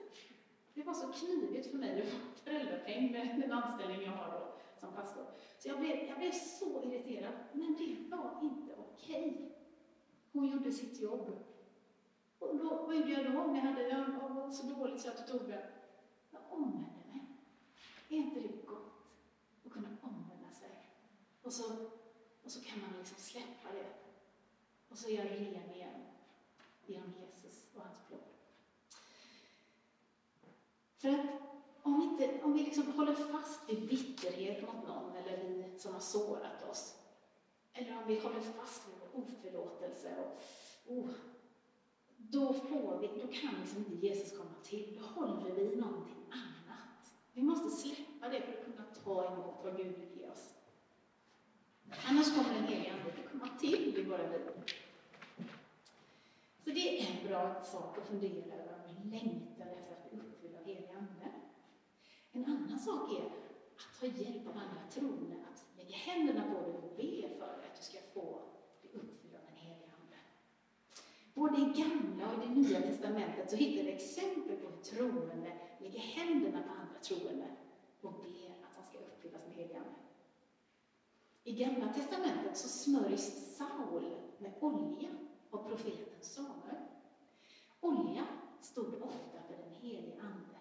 Det 0.74 0.84
var 0.84 0.94
så 0.94 1.08
knivigt 1.08 1.72
för 1.72 1.78
mig 1.78 2.02
att 2.02 2.08
få 2.08 2.18
föräldrapeng 2.44 3.12
med 3.12 3.42
den 3.42 3.52
anställning 3.52 4.02
jag 4.02 4.12
har 4.12 4.40
då 4.40 4.56
som 4.78 4.94
pastor. 4.94 5.26
Så 5.58 5.70
jag 5.70 5.80
blev, 5.80 5.98
jag 5.98 6.18
blev 6.18 6.32
så 6.32 6.84
irriterad, 6.84 7.34
men 7.54 7.76
det 7.76 8.16
var 8.16 8.40
inte 8.42 8.76
okej. 8.78 9.52
Hon 10.32 10.48
gjorde 10.48 10.72
sitt 10.72 11.02
jobb. 11.02 11.38
Och 12.40 12.58
då, 12.58 12.86
vad 12.86 12.96
gjorde 12.96 13.12
jag 13.12 13.26
då? 13.26 13.32
När 13.32 13.56
jag, 13.56 13.62
hade, 13.62 13.90
jag 13.90 14.30
var 14.30 14.52
så 14.52 14.68
dåligt 14.68 15.02
så 15.02 15.08
jag 15.08 15.28
tog 15.28 15.50
det. 15.50 15.70
Jag 16.32 16.42
omvände. 16.50 16.95
Är 18.10 18.16
inte 18.16 18.40
det 18.40 18.66
gott 18.66 18.94
att 19.66 19.72
kunna 19.72 19.90
omvända 20.02 20.52
sig? 20.52 20.86
Och 21.42 21.54
så, 21.54 21.64
och 22.44 22.52
så 22.52 22.62
kan 22.62 22.82
man 22.82 22.90
liksom 23.00 23.18
släppa 23.18 23.72
det. 23.74 23.94
Och 24.90 24.98
så 24.98 25.10
är 25.10 25.16
jag 25.16 25.26
ren 25.26 25.74
igen 25.76 26.06
genom 26.86 27.14
Jesus 27.20 27.66
och 27.76 27.82
hans 27.82 28.08
blod. 28.08 28.22
För 30.98 31.10
att 31.10 31.26
om 31.82 32.00
vi, 32.00 32.06
inte, 32.06 32.44
om 32.44 32.54
vi 32.54 32.64
liksom 32.64 32.92
håller 32.92 33.16
fast 33.16 33.70
vid 33.70 33.88
bitterhet 33.88 34.62
mot 34.62 34.88
någon, 34.88 35.16
eller 35.16 35.44
vi 35.44 35.80
som 35.80 35.94
har 35.94 36.00
sårat 36.00 36.70
oss, 36.70 36.96
eller 37.74 37.98
om 37.98 38.08
vi 38.08 38.20
håller 38.20 38.40
fast 38.42 38.88
vid 38.88 38.96
vår 39.00 39.22
oförlåtelse, 39.22 40.16
och, 40.18 40.98
oh, 40.98 41.10
då, 42.18 42.54
får 42.54 43.00
vi, 43.00 43.08
då 43.08 43.28
kan 43.28 43.62
liksom 43.62 43.78
inte 43.78 44.08
Jesus 44.08 44.38
komma 44.38 44.56
till. 44.64 45.00
Då 45.00 45.22
håller 45.22 45.52
vi 45.52 45.76
någonting 45.76 46.26
annat. 46.32 46.55
Vi 47.36 47.42
måste 47.42 47.70
släppa 47.70 48.30
det 48.30 48.42
för 48.42 48.52
att 48.52 48.66
kunna 48.66 48.86
ta 49.04 49.34
emot 49.34 49.56
vad 49.64 49.78
Gud 49.78 49.96
vill 49.98 50.22
ge 50.22 50.30
oss. 50.30 50.54
Annars 52.10 52.36
kommer 52.36 52.54
den 52.54 52.64
helige 52.64 52.94
Ande 52.94 53.10
att 53.10 53.32
komma 53.32 53.50
till 53.60 53.98
i 53.98 54.04
våra 54.04 54.30
liv. 54.30 54.42
Så 56.64 56.70
det 56.70 57.00
är 57.02 57.12
en 57.12 57.28
bra 57.28 57.64
sak 57.64 57.98
att 57.98 58.08
fundera 58.08 58.56
över 58.56 58.74
om 58.74 59.04
vi 59.04 59.10
längtar 59.10 59.66
efter 59.66 59.96
att 59.96 60.12
bli 60.12 60.20
uppfyllda 60.20 60.60
av 60.60 60.66
helig 60.66 60.90
Ande. 60.90 61.32
En 62.32 62.46
annan 62.46 62.80
sak 62.80 63.12
är 63.20 63.26
att 63.26 64.00
ta 64.00 64.06
hjälp 64.06 64.48
av 64.48 64.58
andra 64.58 64.82
troende, 64.92 65.36
att 65.52 65.78
lägga 65.78 65.96
händerna 65.96 66.42
på 66.42 66.62
dig 66.62 66.74
och 66.74 66.96
be 66.98 67.38
för 67.38 67.64
att 67.68 67.76
du 67.80 67.84
ska 67.84 67.98
få 68.14 68.42
bli 68.82 68.90
uppfylld 68.90 69.36
av 69.36 69.42
den 69.48 69.58
helige 69.58 69.86
Ande. 70.00 70.18
Både 71.36 71.58
i 71.58 71.66
Gamla 71.82 72.32
och 72.32 72.44
i 72.44 72.48
det 72.48 72.54
Nya 72.54 72.82
Testamentet 72.82 73.50
så 73.50 73.56
hittar 73.56 73.84
vi 73.84 73.92
exempel 73.92 74.58
på 74.58 74.68
hur 74.70 74.84
troende 74.84 75.52
lägger 75.80 76.00
händerna 76.00 76.64
på 76.64 76.70
andra 76.70 77.00
troende 77.02 77.48
och 78.02 78.14
ber 78.14 78.50
att 78.50 78.76
han 78.76 78.86
ska 78.86 78.98
uppfyllas 78.98 79.42
med 79.48 79.56
helig 79.56 79.76
Ande. 79.76 79.90
I 81.44 81.54
Gamla 81.54 81.94
Testamentet 81.94 82.58
så 82.58 82.68
smörjs 82.68 83.58
Saul 83.58 84.16
med 84.38 84.54
olja 84.60 85.10
av 85.52 85.70
profeten 85.70 86.22
Samuel. 86.22 86.84
Olja 87.80 88.28
stod 88.62 88.94
ofta 89.02 89.38
för 89.48 89.58
den 89.64 89.74
helige 89.82 90.22
Ande. 90.22 90.60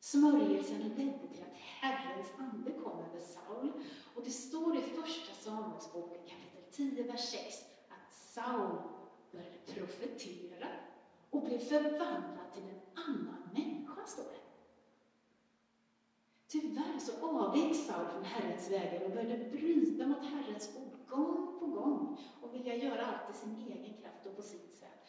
Smörjelsen 0.00 0.78
ledde 0.78 1.18
till 1.18 1.42
att 1.42 1.56
Herrens 1.56 2.28
ande 2.38 2.70
kom 2.72 2.98
över 2.98 3.20
Saul 3.20 3.72
och 4.14 4.24
det 4.24 4.30
står 4.30 4.76
i 4.76 4.80
Första 4.80 5.34
Samuelsboken 5.34 6.22
kapitel 6.26 6.72
10, 6.72 7.02
vers 7.02 7.30
6 7.30 7.64
att 7.88 8.12
Saul 8.12 8.78
började 9.32 9.58
profetera 9.66 10.68
och 11.30 11.42
blev 11.42 11.58
förvandlad 11.58 12.52
till 12.54 12.62
en 12.62 13.02
annan 13.04 13.48
människa, 13.52 14.06
står 14.06 14.24
det. 14.24 14.42
Tyvärr 16.46 16.98
så 16.98 17.26
avvek 17.26 17.76
Saul 17.76 18.06
från 18.06 18.24
Herrens 18.24 18.70
vägar 18.70 19.04
och 19.04 19.10
började 19.10 19.44
bryta 19.44 20.06
mot 20.06 20.24
Herrens 20.24 20.70
ord 20.76 21.08
gång 21.08 21.58
på 21.60 21.66
gång 21.66 22.18
och 22.40 22.54
vilja 22.54 22.76
göra 22.76 23.06
allt 23.06 23.36
i 23.36 23.38
sin 23.38 23.56
egen 23.56 24.02
kraft 24.02 24.26
och 24.26 24.36
på 24.36 24.42
sitt 24.42 24.72
sätt. 24.78 25.08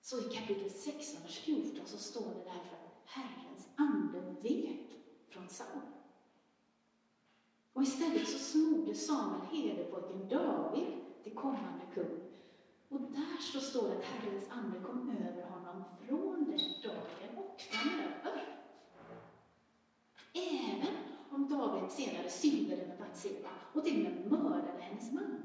Så 0.00 0.18
i 0.18 0.22
kapitel 0.22 0.70
16, 0.70 1.22
vers 1.22 1.38
14 1.38 1.86
så 1.86 1.98
står 1.98 2.20
det 2.34 2.44
därför 2.44 2.76
att 2.76 3.02
Herrens 3.04 3.68
ande 3.76 4.34
vek 4.42 4.90
från 5.28 5.48
Saul. 5.48 5.80
Och 7.72 7.82
istället 7.82 8.28
så 8.28 8.38
smorde 8.38 8.94
Samuel 8.94 9.46
herdepojken 9.52 10.28
David 10.28 10.86
till 11.22 11.34
kommande 11.34 11.84
kung. 11.94 12.29
Och 12.90 13.00
där 13.00 13.40
så 13.40 13.60
står 13.60 13.88
det 13.88 13.98
att 13.98 14.04
Herrens 14.04 14.50
ande 14.50 14.80
kom 14.80 15.10
över 15.10 15.42
honom 15.42 15.84
från 16.00 16.44
den 16.44 16.58
dagen 16.82 17.38
och 17.38 17.60
framöver. 17.60 18.56
Även 20.32 20.94
om 21.30 21.48
David 21.48 21.90
senare 21.90 22.30
syndade 22.30 22.86
med 22.86 22.98
Batseba 22.98 23.48
och 23.72 23.84
till 23.84 24.06
och 24.06 24.12
med 24.12 24.30
mördade 24.30 24.80
hennes 24.80 25.12
man. 25.12 25.42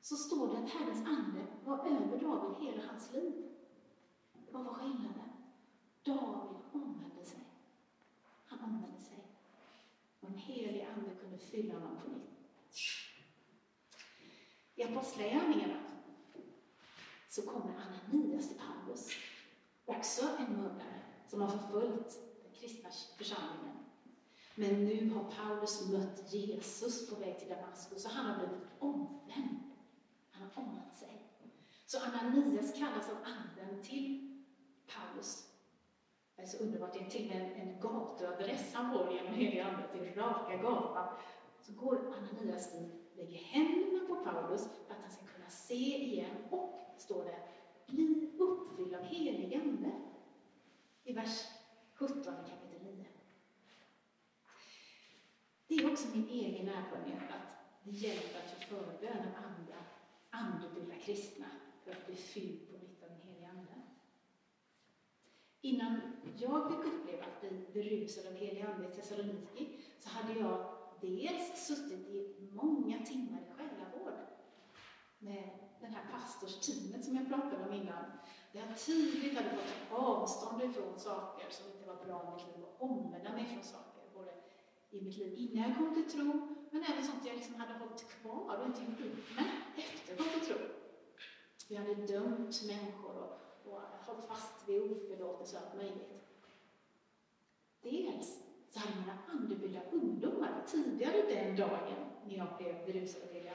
Så 0.00 0.16
står 0.16 0.48
det 0.48 0.58
att 0.58 0.70
Herrens 0.70 1.06
ande 1.06 1.46
var 1.64 1.78
över 1.78 2.20
David 2.20 2.66
hela 2.66 2.86
hans 2.86 3.12
liv. 3.12 3.48
Vad 4.50 4.64
var 4.64 4.74
skillnaden? 4.74 5.30
David 6.02 6.56
omvände 6.72 7.24
sig. 7.24 7.44
Han 8.46 8.58
omvände 8.60 9.00
sig. 9.00 9.24
Och 10.20 10.28
en 10.28 10.38
helig 10.38 10.88
ande 10.96 11.10
kunde 11.14 11.38
fylla 11.38 11.74
honom 11.74 11.96
på 12.04 12.10
nytt. 12.10 12.29
I 14.80 14.84
Apostlagärningarna 14.84 15.80
så 17.28 17.42
kommer 17.42 17.74
Ananias 17.74 18.48
till 18.48 18.58
Paulus, 18.58 19.08
också 19.84 20.26
en 20.38 20.56
mördare 20.56 21.00
som 21.28 21.40
har 21.40 21.48
förföljt 21.48 22.18
den 22.42 22.52
kristna 22.52 22.90
församlingen. 23.18 23.76
Men 24.54 24.84
nu 24.84 25.10
har 25.10 25.24
Paulus 25.24 25.88
mött 25.88 26.32
Jesus 26.32 27.10
på 27.10 27.16
väg 27.20 27.38
till 27.38 27.48
Damaskus 27.48 28.04
och 28.04 28.10
han 28.10 28.26
har 28.26 28.38
blivit 28.38 28.66
omvänd. 28.78 29.72
Han 30.30 30.50
har 30.54 30.62
omvänt 30.62 30.96
sig. 30.96 31.30
Så 31.86 31.98
Ananias 32.00 32.78
kallas 32.78 33.10
av 33.10 33.16
anden 33.24 33.82
till 33.82 34.42
Paulus. 34.86 35.46
Det 36.36 36.42
är 36.42 36.46
så 36.46 36.64
underbart, 36.64 36.92
det 36.92 36.98
är 36.98 37.10
till 37.10 37.30
och 37.30 37.36
med 37.36 37.42
en, 37.42 37.68
en 37.68 37.80
gatuadress 37.80 38.74
han 38.74 38.92
får 38.92 39.12
genom 39.12 39.34
heliga 39.34 39.64
ande, 39.64 39.88
till 39.92 40.14
Raka 40.14 40.56
gatan. 40.56 41.16
Så 41.60 41.72
går 41.72 42.14
Ananias 42.14 42.72
dit, 42.72 43.16
lägger 43.16 43.38
händerna 43.38 43.99
Paulus 44.24 44.68
för 44.86 44.94
att 44.94 45.00
han 45.02 45.10
ska 45.10 45.26
kunna 45.26 45.50
se 45.50 46.04
igen 46.04 46.36
och, 46.50 46.94
står 46.96 47.24
det, 47.24 47.38
bli 47.86 48.30
uppfylld 48.38 48.94
av 48.94 49.02
helig 49.02 49.54
ande. 49.54 49.92
I 51.04 51.12
vers 51.12 51.44
17 51.94 52.22
kapitel 52.24 52.82
9. 52.84 53.06
Det 55.66 55.74
är 55.74 55.92
också 55.92 56.08
min 56.14 56.28
egen 56.28 56.68
erfarenhet 56.68 57.22
att 57.30 57.56
det 57.84 57.90
hjälper 57.90 58.38
att 58.38 58.56
jag 58.58 58.68
förbönar 58.68 59.34
andra 59.36 59.76
andefulla 60.30 60.94
kristna 60.94 61.46
för 61.84 61.90
att 61.90 62.06
bli 62.06 62.16
fylld 62.16 62.70
på 62.70 62.72
nytt 62.72 63.02
av 63.02 63.08
den 63.08 63.20
helige 63.20 63.48
Ande. 63.48 63.72
Innan 65.60 66.00
jag 66.38 66.68
fick 66.68 66.92
uppleva 66.92 67.24
att 67.24 67.40
bli 67.40 67.66
berusad 67.72 68.26
av 68.26 68.32
helig 68.32 68.60
Ande 68.60 68.88
i 68.88 68.90
Thessaloniki 68.90 69.78
så 69.98 70.08
hade 70.08 70.40
jag 70.40 70.74
dels 71.00 71.66
suttit 71.66 72.08
i 72.08 72.48
många 72.52 72.98
timmar 73.06 73.38
i 73.40 73.60
med 75.20 75.50
den 75.80 75.94
här 75.94 76.04
pastorsteamet 76.12 77.04
som 77.04 77.16
jag 77.16 77.28
pratade 77.28 77.64
om 77.68 77.72
innan. 77.72 78.04
Där 78.52 78.60
jag 78.60 78.78
tydligt 78.86 79.36
hade 79.36 79.50
fått 79.50 79.88
ta 79.90 79.96
avstånd 79.96 80.62
ifrån 80.62 80.98
saker 80.98 81.46
som 81.50 81.66
inte 81.72 81.86
var 81.86 82.04
bra 82.04 82.22
i 82.22 82.36
mitt 82.36 82.46
liv 82.46 82.64
och 82.64 82.90
omvända 82.90 83.32
mig 83.32 83.46
från 83.46 83.64
saker, 83.64 84.02
både 84.14 84.32
i 84.90 85.00
mitt 85.04 85.16
liv 85.16 85.34
innan 85.36 85.68
jag 85.68 85.78
kom 85.78 85.94
till 85.94 86.12
tro, 86.12 86.56
men 86.70 86.84
även 86.84 87.04
sånt 87.04 87.26
jag 87.26 87.36
liksom 87.36 87.54
hade 87.54 87.74
hållit 87.74 88.08
kvar 88.08 88.58
och 88.58 88.66
inte 88.66 88.80
gjort 88.80 89.00
upp 89.00 89.36
med 89.36 89.50
efter 89.76 90.08
jag 90.08 90.18
kom 90.18 90.40
till 90.40 90.54
tro. 90.54 90.58
Vi 91.68 91.76
hade 91.76 91.94
dömt 91.94 92.62
människor 92.66 93.16
och, 93.16 93.72
och 93.72 93.80
hållit 94.06 94.24
fast 94.24 94.68
vid 94.68 94.82
oförlåtelse 94.82 95.56
och 95.56 95.62
allt 95.62 95.76
möjligt. 95.76 96.20
Dels 97.82 98.42
så 98.70 98.78
hade 98.78 99.00
mina 99.00 99.18
andebyggda 99.28 99.80
ungdomar 99.90 100.64
tidigare 100.66 101.22
den 101.28 101.56
dagen 101.56 102.10
när 102.26 102.36
jag 102.36 102.48
blev 102.58 102.86
berusad 102.86 103.22
av 103.22 103.34
heliga 103.34 103.52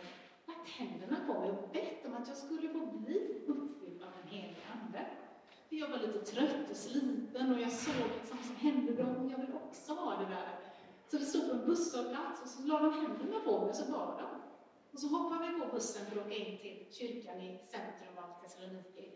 lagt 0.66 0.78
händerna 0.78 1.18
på 1.28 1.40
mig 1.40 1.50
och 1.50 1.70
bett 1.74 2.06
om 2.06 2.14
att 2.14 2.28
jag 2.28 2.38
skulle 2.38 2.70
få 2.70 2.86
bli 2.86 3.44
uppfylld 3.48 4.04
av 4.04 4.10
den 4.22 4.28
heliga 4.28 4.66
Ande. 4.74 5.06
För 5.70 5.76
jag 5.76 5.90
var 5.90 5.98
lite 5.98 6.20
trött 6.20 6.70
och 6.70 6.78
sliten 6.78 7.54
och 7.54 7.62
jag 7.62 7.72
såg 7.72 8.10
liksom 8.20 8.38
som 8.38 8.56
hände 8.56 8.94
dem 8.94 9.26
och 9.26 9.32
jag 9.32 9.38
vill 9.38 9.56
också 9.56 9.94
ha 9.94 10.16
det 10.16 10.26
där. 10.26 10.60
Så 11.08 11.18
det 11.18 11.26
stod 11.26 11.50
på 11.50 11.56
en 11.56 11.66
busshållplats 11.66 12.42
och 12.42 12.48
så 12.48 12.64
la 12.64 12.80
de 12.80 12.94
händerna 12.94 13.40
på 13.40 13.60
mig 13.60 13.70
och 13.70 13.76
så 13.76 13.92
bad 13.92 14.18
de. 14.18 14.42
Och 14.92 15.00
så 15.00 15.08
hoppade 15.08 15.48
vi 15.48 15.60
på 15.60 15.68
bussen 15.76 16.06
för 16.06 16.20
att 16.20 16.26
åka 16.26 16.36
in 16.36 16.58
till 16.58 16.86
kyrkan 16.92 17.42
i 17.42 17.60
centrum 17.68 18.18
av 18.18 18.42
Thessaloniki. 18.42 19.12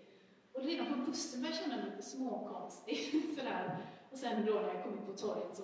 Och 0.53 0.63
redan 0.63 0.87
på 0.87 1.11
bussen 1.11 1.41
började 1.41 1.57
jag 1.57 1.63
känna 1.63 1.81
mig 1.81 1.91
lite 1.91 2.03
småkonstig. 2.03 2.97
Sådär. 3.37 3.77
Och 4.11 4.17
sen 4.17 4.45
då 4.45 4.53
när 4.53 4.73
jag 4.73 4.83
kom 4.83 4.93
ut 4.93 5.05
på 5.05 5.13
torget 5.13 5.55
så 5.55 5.63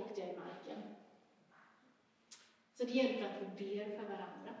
åkte 0.00 0.20
jag 0.20 0.30
i 0.30 0.38
marken. 0.38 0.82
Så 2.74 2.84
det 2.84 2.92
hjälper 2.92 3.24
att 3.24 3.42
vi 3.42 3.76
ber 3.76 3.84
för 3.84 4.02
varandra. 4.02 4.59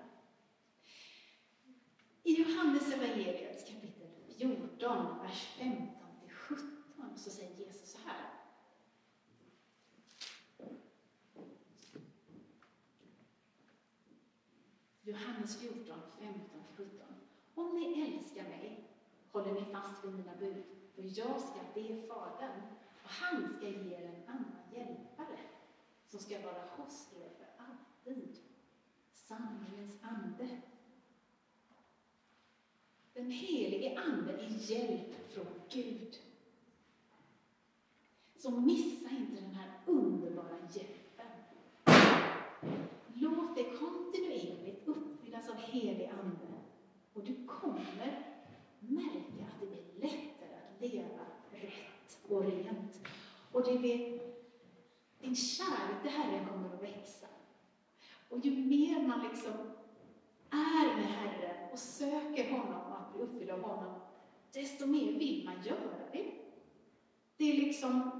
I 2.24 2.32
Johannes 2.32 2.92
evangeliet 2.92 3.66
kapitel 3.66 4.08
14, 4.38 5.18
vers 5.22 5.46
15 5.58 6.00
17 6.28 7.18
så 7.18 7.30
säger 7.30 7.56
Jesus 7.56 7.92
så 7.92 7.98
här. 8.04 8.30
Johannes 15.02 15.56
14, 15.56 16.00
15 16.18 16.62
17. 16.76 16.90
Om 17.54 17.74
ni 17.74 18.02
älskar 18.02 18.42
mig 18.42 18.88
håller 19.32 19.52
ni 19.52 19.64
fast 19.64 20.04
vid 20.04 20.12
mina 20.12 20.36
bud. 20.36 20.64
Och 20.96 21.04
jag 21.04 21.40
ska 21.40 21.60
be 21.74 22.02
Fadern, 22.08 22.60
och 23.02 23.10
han 23.10 23.54
ska 23.56 23.68
ge 23.68 23.94
er 23.94 24.04
en 24.04 24.28
annan 24.28 24.72
hjälpare 24.72 25.38
som 26.08 26.20
ska 26.20 26.42
vara 26.42 26.64
hos 26.76 27.08
er 27.12 27.30
för 27.38 27.64
alltid. 27.64 28.38
Sanningens 29.12 30.02
ande. 30.02 30.60
Den 33.20 33.30
helige 33.30 33.98
Ande 33.98 34.32
är 34.32 34.70
hjälp 34.70 35.30
från 35.30 35.46
Gud. 35.70 36.18
Så 38.36 38.50
missa 38.50 39.10
inte 39.10 39.42
den 39.42 39.54
här 39.54 39.70
underbara 39.86 40.56
hjälpen. 40.72 41.26
Låt 43.14 43.54
dig 43.54 43.72
kontinuerligt 43.78 44.88
uppfyllas 44.88 45.48
av 45.48 45.56
helig 45.56 46.10
Ande 46.22 46.46
och 47.12 47.24
du 47.24 47.46
kommer 47.46 48.24
märka 48.78 49.44
att 49.46 49.60
det 49.60 49.66
blir 49.66 50.00
lättare 50.00 50.54
att 50.54 50.80
leva 50.80 51.26
rätt 51.50 52.18
och 52.28 52.42
rent. 52.42 53.00
Och 53.52 53.64
det 53.64 53.78
blir, 53.78 54.20
din 55.20 55.36
kärlek 55.36 56.02
till 56.02 56.10
Herren 56.10 56.48
kommer 56.48 56.74
att 56.74 56.82
växa. 56.82 57.26
Och 58.28 58.38
ju 58.38 58.50
mer 58.50 59.08
man 59.08 59.28
liksom 59.28 59.52
är 60.50 60.96
med 60.96 61.06
Herren 61.06 61.70
och 61.72 61.78
söker 61.78 62.50
honom 62.50 62.89
bli 63.12 63.22
uppfylld 63.22 63.50
av 63.50 63.62
honom, 63.62 64.00
desto 64.52 64.86
mer 64.86 65.12
vill 65.12 65.44
man 65.44 65.62
göra 65.64 66.10
det. 66.12 66.30
Det 67.36 67.50
är 67.52 67.56
liksom, 67.56 68.10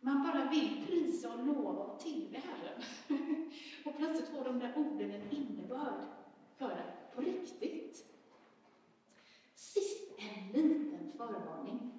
man 0.00 0.22
bara 0.22 0.50
vill 0.50 0.86
prisa 0.86 1.32
och 1.32 1.46
lova 1.46 1.82
och 1.82 2.00
tillbe 2.00 2.38
Herren. 2.38 2.82
och 3.84 3.96
plötsligt 3.96 4.28
får 4.28 4.44
de 4.44 4.58
där 4.58 4.72
orden 4.76 5.10
en 5.10 5.30
innebörd 5.30 6.02
för 6.56 6.68
det 6.68 7.14
på 7.14 7.20
riktigt. 7.20 8.06
Sist 9.54 10.10
en 10.18 10.52
liten 10.52 11.12
förvarning. 11.16 11.92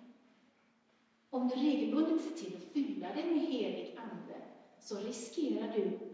Om 1.30 1.48
du 1.48 1.56
regelbundet 1.56 2.22
ser 2.22 2.36
till 2.36 2.58
att 2.58 2.64
fylla 2.64 3.14
dig 3.14 3.26
med 3.26 3.40
helig 3.40 3.98
Ande 3.98 4.42
så 4.80 4.98
riskerar 4.98 5.74
du 5.74 5.84
att 5.84 6.00
bli 6.00 6.08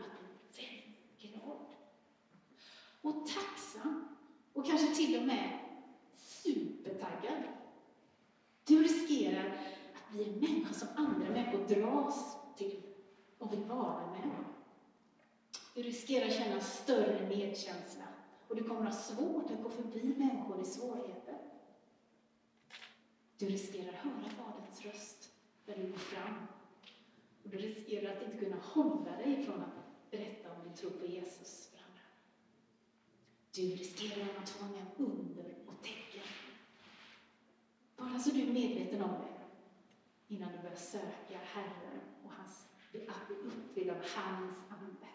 väldigt 0.56 1.22
glad 1.22 1.66
och 3.02 3.28
tacksam 3.28 4.08
och 4.54 4.66
kanske 4.66 4.96
till 4.96 5.20
och 5.20 5.28
med 5.28 5.63
supertaggad. 6.44 7.44
Du 8.66 8.84
riskerar 8.84 9.58
att 9.94 10.12
bli 10.12 10.24
en 10.24 10.40
människa 10.40 10.74
som 10.74 10.88
andra 10.96 11.30
människor 11.30 11.68
dras 11.68 12.38
till 12.58 12.82
och 13.38 13.54
vill 13.54 13.64
vara 13.64 14.12
med. 14.12 14.46
Du 15.74 15.84
riskerar 15.84 16.28
att 16.28 16.36
känna 16.36 16.60
större 16.60 17.28
medkänsla 17.30 18.04
och 18.48 18.56
du 18.56 18.64
kommer 18.64 18.82
att 18.82 18.96
ha 18.96 19.02
svårt 19.02 19.52
att 19.52 19.64
gå 19.64 19.70
förbi 19.70 20.16
människor 20.18 20.62
i 20.62 20.66
svårigheter. 20.66 21.38
Du 23.38 23.46
riskerar 23.46 23.90
att 23.90 23.96
höra 23.96 24.30
Faderns 24.30 24.86
röst 24.86 25.32
när 25.66 25.78
du 25.78 25.92
går 25.92 25.98
fram. 25.98 26.36
Och 27.44 27.50
du 27.50 27.58
riskerar 27.58 28.16
att 28.16 28.24
inte 28.24 28.38
kunna 28.38 28.58
hålla 28.62 29.12
dig 29.12 29.46
från 29.46 29.62
att 29.62 30.12
berätta 30.12 30.52
om 30.52 30.64
din 30.64 30.74
tro 30.74 30.90
på 30.90 31.06
Jesus 31.06 31.68
för 31.68 31.78
andra. 31.78 32.02
du 33.56 33.62
riskerar 33.62 34.28
att 34.42 34.50
fånga 34.50 34.72
med 34.72 34.86
under. 34.98 35.63
Alltså, 38.14 38.32
du 38.32 38.42
är 38.42 38.54
medveten 38.54 39.02
om 39.02 39.10
det 39.10 39.34
innan 40.36 40.52
du 40.52 40.58
börjar 40.58 40.76
söka 40.76 41.38
Herren 41.44 42.02
och 42.24 42.32
hans, 42.32 42.68
att 43.08 43.28
bli 43.28 43.36
uppfylld 43.36 43.90
av 43.90 43.98
hans 44.16 44.56
ande. 44.70 45.08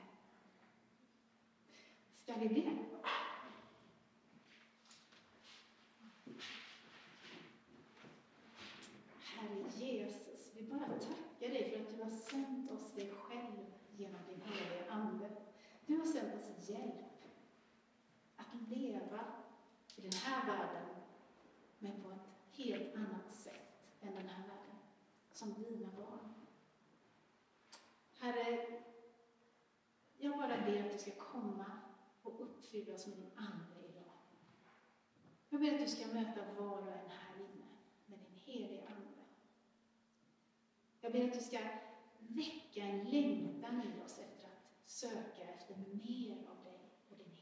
Ska 2.14 2.34
vi 2.34 2.48
be? 2.48 2.76
Herre 9.24 9.64
Jesus, 9.76 10.52
vi 10.54 10.62
bara 10.62 10.88
tackar 10.88 11.48
dig 11.48 11.70
för 11.70 11.80
att 11.80 11.96
du 11.96 12.02
har 12.02 12.20
sänt 12.20 12.70
oss 12.70 12.92
dig 12.92 13.10
själv 13.10 13.66
genom 13.96 14.20
din 14.28 14.40
heliga 14.40 14.90
Ande. 14.90 15.30
Du 15.86 15.96
har 15.96 16.06
sänt 16.06 16.34
oss 16.34 16.68
hjälp 16.68 17.24
att 18.36 18.68
leva 18.68 19.24
i 19.96 20.00
den 20.00 20.12
här 20.12 20.46
världen, 20.46 20.97
helt 22.58 22.94
annat 22.96 23.32
sätt 23.32 23.84
än 24.00 24.14
den 24.14 24.28
här 24.28 24.42
världen, 24.42 24.78
som 25.32 25.54
dina 25.54 25.88
barn. 25.96 26.34
Herre, 28.18 28.66
jag 30.18 30.38
bara 30.38 30.64
ber 30.64 30.84
att 30.84 30.92
du 30.92 30.98
ska 30.98 31.10
komma 31.10 31.66
och 32.22 32.42
uppfylla 32.42 32.94
oss 32.94 33.06
med 33.06 33.16
din 33.16 33.30
Ande 33.36 33.88
idag. 33.88 34.12
Jag 35.48 35.60
ber 35.60 35.74
att 35.74 35.80
du 35.80 35.88
ska 35.88 36.06
möta 36.06 36.52
var 36.52 36.82
och 36.82 36.88
en 36.88 37.10
här 37.10 37.36
inne 37.36 37.66
med 38.06 38.18
din 38.18 38.38
heliga 38.44 38.88
Ande. 38.88 39.22
Jag 41.00 41.12
ber 41.12 41.24
att 41.24 41.34
du 41.34 41.40
ska 41.40 41.58
väcka 42.18 42.82
en 42.82 43.04
längtan 43.04 43.82
i 43.82 44.04
oss 44.04 44.18
efter 44.18 44.48
att 44.48 44.90
söka 44.90 45.44
efter 45.54 45.76
mer 45.76 46.48
av 46.48 46.64
dig 46.64 46.80
och 47.10 47.16
din 47.16 47.32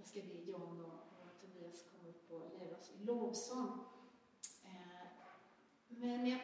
Jag 0.00 0.08
ska 0.08 0.20
be 0.20 0.50
John 0.50 0.84
och, 0.84 1.22
och 1.22 1.40
Tobias 1.40 1.84
komma 1.90 2.08
upp 2.08 2.30
och 2.30 2.58
leda 2.60 2.76
oss 2.76 2.90
i 3.00 3.04
lovsång. 3.04 3.84
Eh, 4.64 5.06
men 5.88 6.26
jag 6.26 6.40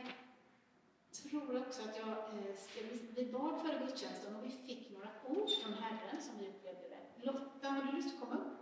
tror 1.13 1.67
också 1.67 1.83
att 1.83 1.99
jag 1.99 2.09
eh, 2.09 2.57
ska, 2.57 2.81
vi 3.15 3.33
bad 3.33 3.61
före 3.61 3.79
gudstjänsten 3.79 4.37
och 4.37 4.45
vi 4.45 4.51
fick 4.51 4.91
några 4.91 5.09
ord 5.27 5.51
från 5.51 5.73
Herren 5.73 6.23
som 6.23 6.39
vi 6.39 6.49
upplevde 6.49 6.89
det. 6.89 7.27
Lotta, 7.27 7.69
har 7.69 7.83
du 7.83 7.97
lust 7.97 8.15
att 8.15 8.21
komma 8.21 8.35
upp 8.35 8.59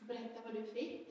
och 0.00 0.06
berätta 0.06 0.40
vad 0.44 0.54
du 0.54 0.64
fick? 0.64 1.09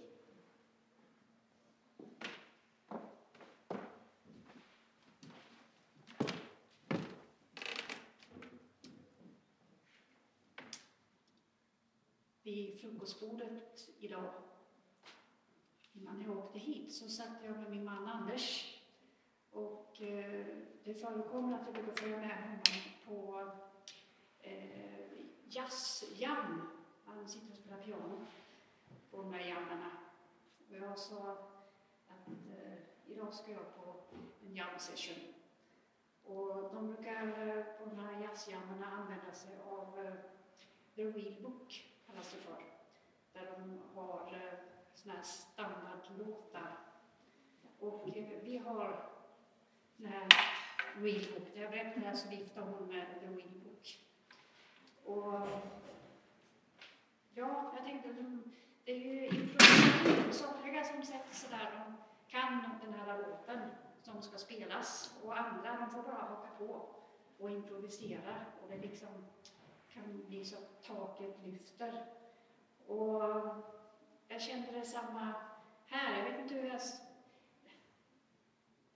Vid 12.50 12.80
frukostbordet 12.80 13.90
idag, 14.00 14.34
innan 15.94 16.22
jag 16.22 16.38
åkte 16.38 16.60
hit, 16.60 16.94
så 16.94 17.10
satt 17.10 17.44
jag 17.46 17.58
med 17.58 17.72
min 17.72 17.86
man 17.86 18.08
Anders. 18.08 18.78
Och 19.52 20.02
eh, 20.02 20.46
det 20.84 20.94
förekommer 20.94 21.60
att 21.60 21.66
jag 21.66 21.74
brukar 21.74 22.02
följa 22.02 22.18
med 22.18 22.42
honom 22.42 22.62
på 23.06 23.52
eh, 24.40 25.10
jazzjam. 25.50 26.62
Han 27.06 27.28
sitter 27.30 27.52
och 27.52 27.58
spelar 27.58 27.84
piano 27.84 28.26
på 29.12 29.18
de 29.18 29.32
där 29.32 29.40
jammarna. 29.40 29.92
Och 30.70 30.76
jag 30.76 31.00
sa 31.00 31.32
att 32.08 32.28
eh, 32.28 32.78
idag 33.06 33.34
ska 33.34 33.52
jag 33.52 33.76
på 33.76 33.96
en 34.46 34.56
jam 34.56 34.80
session. 34.80 35.34
Och 36.24 36.74
de 36.74 36.88
brukar 36.88 37.48
eh, 37.48 37.64
på 37.64 37.90
de 37.90 38.00
här 38.00 38.22
jazzjammarna 38.22 38.86
använda 38.86 39.32
sig 39.34 39.60
av 39.70 40.00
eh, 40.06 40.14
The 40.96 41.04
Real 41.04 41.42
Book 41.42 41.89
kallas 42.10 42.32
det 42.32 42.38
för. 42.38 42.64
Där 43.34 43.52
de 43.58 43.80
har 43.96 44.34
eh, 44.34 44.60
såna 44.94 45.14
här 45.14 45.24
standardlåtar. 45.24 46.78
Och 47.80 48.18
eh, 48.18 48.44
vi 48.44 48.58
har 48.58 49.10
den 49.98 50.08
här 50.12 50.28
Wheelbook. 50.98 51.56
När 51.56 51.62
jag 51.62 51.72
berättade 51.72 52.00
det 52.00 52.06
här 52.06 52.16
så 52.16 52.30
viftade 52.30 52.72
hon 52.72 52.88
med 52.88 53.06
The 53.20 53.28
Wheelbook. 53.28 54.00
Och 55.04 55.48
ja, 57.34 57.74
jag 57.76 57.86
tänkte 57.86 58.10
det 58.86 58.92
är 58.92 58.98
ju. 58.98 59.30
Somliga 60.32 60.84
som 60.84 61.04
sätter 61.04 61.34
sig 61.36 61.50
där, 61.50 61.72
de 61.72 61.98
kan 62.28 62.70
den 62.84 62.94
här 62.94 63.18
låten 63.18 63.60
som 64.02 64.22
ska 64.22 64.38
spelas 64.38 65.16
och 65.24 65.38
andra 65.38 65.78
de 65.80 65.90
får 65.90 66.02
bara 66.04 66.16
haka 66.16 66.50
på 66.58 66.90
och 67.40 67.50
improvisera. 67.50 68.36
Och 68.62 68.70
det 68.70 68.78
liksom 68.78 69.10
kan 70.00 70.26
bli 70.28 70.46
så 70.46 70.58
att 70.58 70.84
taket 70.84 71.36
lyfter. 71.46 72.06
Och 72.88 73.24
jag 74.28 74.42
kände 74.42 74.72
detsamma 74.72 75.34
här. 75.86 76.18
Jag 76.18 76.32
vet 76.32 76.42
inte 76.42 76.56
hur 76.56 76.68
jag 76.70 76.82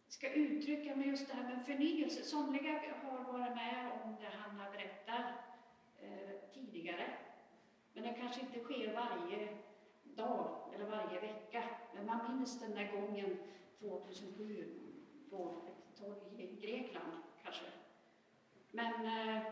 ska 0.08 0.34
uttrycka 0.34 0.96
mig 0.96 1.08
just 1.08 1.28
det 1.28 1.34
här 1.34 1.44
med 1.44 1.66
förnyelse. 1.66 2.24
Somliga 2.24 2.82
har 3.04 3.34
varit 3.34 3.56
med 3.56 3.92
om 4.04 4.16
det 4.20 4.38
Hanna 4.38 4.72
berättar 4.72 5.36
eh, 6.02 6.52
tidigare. 6.54 7.14
Men 7.94 8.04
det 8.04 8.14
kanske 8.14 8.42
inte 8.42 8.60
sker 8.60 8.94
varje 8.94 9.58
dag 10.04 10.74
eller 10.76 10.86
varje 10.86 11.20
vecka. 11.20 11.64
Men 11.96 12.06
man 12.06 12.38
minns 12.38 12.60
den 12.60 12.72
där 12.72 12.92
gången 12.92 13.38
2007 13.80 14.80
på 15.30 15.62
ett 15.68 16.00
torg 16.00 16.44
i 16.44 16.56
Grekland 16.56 17.14
kanske. 17.44 17.66
Men 18.72 19.06
eh, 19.06 19.44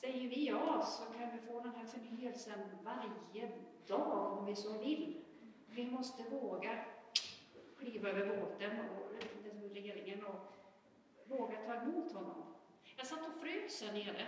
säger 0.00 0.28
vi 0.28 0.48
ja 0.48 0.82
så 0.82 1.04
kan 1.12 1.30
vi 1.32 1.38
få 1.38 1.60
den 1.60 1.74
här 1.74 1.86
förnyelsen 1.86 2.60
varje 2.84 3.50
dag 3.86 4.38
om 4.38 4.46
vi 4.46 4.56
så 4.56 4.78
vill. 4.78 5.24
Vi 5.66 5.90
måste 5.90 6.22
våga 6.22 6.84
kliva 7.78 8.08
över 8.08 8.36
båten 8.36 8.80
och 8.80 9.12
regeringen 9.72 10.24
och 10.24 10.54
våga 11.24 11.56
ta 11.66 11.74
emot 11.74 12.12
honom. 12.12 12.54
Jag 12.96 13.06
satt 13.06 13.28
och 13.28 13.40
frös 13.40 13.82
här 13.82 13.92
nere 13.92 14.26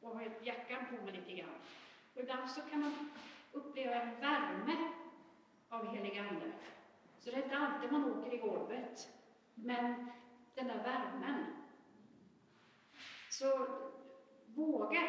och 0.00 0.10
har 0.10 0.30
jackan 0.42 0.86
på 0.86 1.04
mig 1.04 1.12
lite 1.12 1.32
grann. 1.32 1.60
Och 2.14 2.20
ibland 2.20 2.50
så 2.50 2.60
kan 2.60 2.80
man 2.80 3.10
uppleva 3.52 3.94
en 3.94 4.20
värme 4.20 4.92
av 5.68 5.86
helig 5.86 6.18
Ande. 6.18 6.52
Så 7.18 7.30
det 7.30 7.36
är 7.36 7.42
inte 7.42 7.56
alltid 7.56 7.92
man 7.92 8.18
åker 8.18 8.34
i 8.34 8.38
golvet. 8.38 9.08
Men 9.54 10.10
den 10.54 10.66
där 10.68 10.82
värmen. 10.82 11.46
Så 13.30 13.68
våga 14.58 15.00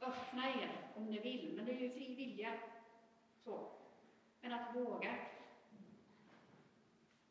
öppna 0.00 0.48
er 0.48 0.90
om 0.94 1.06
ni 1.06 1.18
vill, 1.18 1.56
men 1.56 1.64
det 1.66 1.72
är 1.72 1.80
ju 1.80 1.90
fri 1.90 2.14
vilja. 2.14 2.52
Så. 3.44 3.68
Men 4.40 4.52
att 4.52 4.76
våga. 4.76 5.14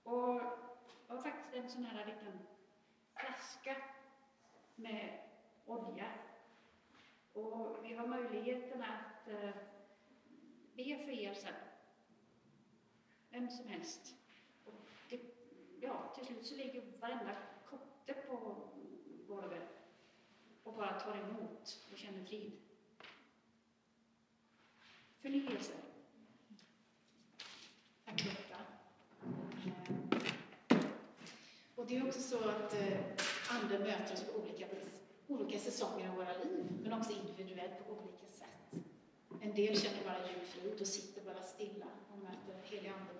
Och 0.03 0.41
jag 1.07 1.15
har 1.15 1.21
faktiskt 1.21 1.55
en 1.55 1.69
sån 1.69 1.85
här 1.85 2.05
liten 2.05 2.39
flaska 3.15 3.75
med 4.75 5.19
olja. 5.65 6.11
Och 7.33 7.77
vi 7.83 7.95
har 7.95 8.07
möjligheten 8.07 8.81
att 8.81 9.27
eh, 9.27 9.55
be 10.73 10.83
för 11.05 11.11
er 11.11 11.33
sen. 11.33 11.53
Vem 13.29 13.49
som 13.49 13.67
helst. 13.67 14.15
Och 14.65 14.73
det, 15.09 15.19
ja, 15.79 16.13
till 16.15 16.25
slut 16.25 16.45
så 16.45 16.55
ligger 16.55 16.99
varenda 16.99 17.35
kotte 17.69 18.13
på 18.13 18.55
golvet 19.27 19.74
och 20.65 20.73
bara 20.73 20.99
tar 20.99 21.15
emot 21.17 21.79
och 21.91 21.97
känner 21.97 22.25
frid. 22.25 22.51
Förnyelse. 25.21 25.73
Tack 28.05 28.25
Lotta. 28.25 28.61
Eh, 30.69 30.77
och 31.75 31.85
det 31.87 31.97
är 31.97 32.07
också 32.07 32.21
så 32.21 32.49
att 32.49 32.73
eh, 32.73 32.97
Anden 33.49 33.81
möter 33.81 34.13
oss 34.13 34.23
på 34.23 34.39
olika 34.39 34.67
vis, 34.67 34.99
olika 35.27 35.59
säsonger 35.59 36.09
av 36.09 36.15
våra 36.15 36.37
liv, 36.37 36.65
men 36.83 36.93
också 36.93 37.11
individuellt 37.11 37.87
på 37.87 37.93
olika 37.93 38.27
sätt. 38.31 38.83
En 39.41 39.55
del 39.55 39.79
känner 39.79 40.03
bara 40.03 40.29
djup 40.29 40.47
frid 40.47 40.81
och 40.81 40.87
sitter 40.87 41.21
bara 41.21 41.41
stilla 41.41 41.85
och 42.11 42.17
möter 42.17 42.61
helig 42.63 42.89
Ande 42.89 43.13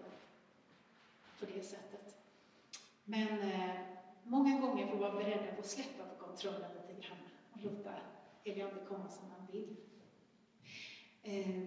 på 1.40 1.46
det 1.46 1.64
sättet. 1.64 2.16
Men 3.04 3.42
eh, 3.52 3.76
många 4.24 4.60
gånger 4.62 4.88
får 4.88 4.94
vi 4.94 5.02
vara 5.02 5.16
beredda 5.16 5.56
på 5.56 5.62
att 5.62 5.70
släppa 5.70 6.04
på 6.04 6.26
kontrollen 6.26 6.72
lite 7.56 7.70
grann 7.70 7.76
och 7.76 7.78
låta 7.78 7.92
helig 8.44 8.62
Ande 8.62 8.86
komma 8.88 9.10
som 9.10 9.30
han 9.38 9.48
vill. 9.52 9.76
Eh, 11.24 11.64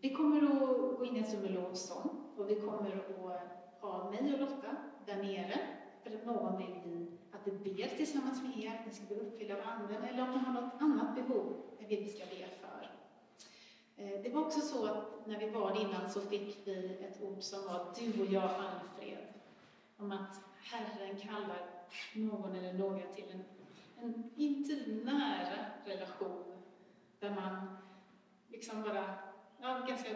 vi 0.00 0.14
kommer 0.14 0.42
att 0.42 0.98
gå 0.98 1.04
in 1.04 1.16
i 1.16 1.18
en 1.18 1.76
stund 1.76 2.10
och 2.36 2.50
vi 2.50 2.60
kommer 2.60 3.04
att 3.20 3.80
ha 3.80 4.10
mig 4.10 4.34
och 4.34 4.40
Lotta 4.40 4.76
där 5.06 5.16
nere 5.16 5.60
för 6.02 6.14
att 6.14 6.26
någon 6.26 6.58
vill 6.58 6.80
att 7.32 7.46
vi 7.46 7.74
ber 7.74 7.96
tillsammans 7.96 8.42
med 8.42 8.64
er, 8.64 8.68
att 8.70 8.86
ni 8.86 8.92
ska 8.92 9.06
bli 9.06 9.16
uppfyllda 9.16 9.54
av 9.54 9.60
Anden, 9.60 10.02
eller 10.02 10.22
om 10.22 10.30
ni 10.30 10.38
har 10.38 10.52
något 10.52 10.72
annat 10.80 11.14
behov 11.14 11.56
än 11.78 11.88
det 11.88 11.96
vi 11.96 12.08
ska 12.08 12.24
be 12.24 12.48
för. 12.60 12.90
Eh, 13.96 14.22
det 14.22 14.28
var 14.28 14.46
också 14.46 14.60
så 14.60 14.86
att 14.86 15.26
när 15.26 15.38
vi 15.38 15.50
bad 15.50 15.76
innan 15.76 16.10
så 16.10 16.20
fick 16.20 16.66
vi 16.66 16.98
ett 17.00 17.22
ord 17.22 17.42
som 17.42 17.64
var 17.66 17.94
du 17.98 18.22
och 18.22 18.32
jag 18.32 18.50
Alfred. 18.50 19.26
Om 19.96 20.12
att 20.12 20.40
Herren 20.62 21.16
kallar 21.18 21.84
någon 22.14 22.56
eller 22.56 22.72
några 22.72 23.06
till 23.06 23.24
en, 23.32 23.44
en 24.02 24.30
intim, 24.36 25.00
nära 25.04 25.66
relation 25.84 26.44
där 27.18 27.30
man 27.30 27.76
liksom 28.48 28.82
bara, 28.82 29.14
ja, 29.60 29.84
ganska 29.88 30.08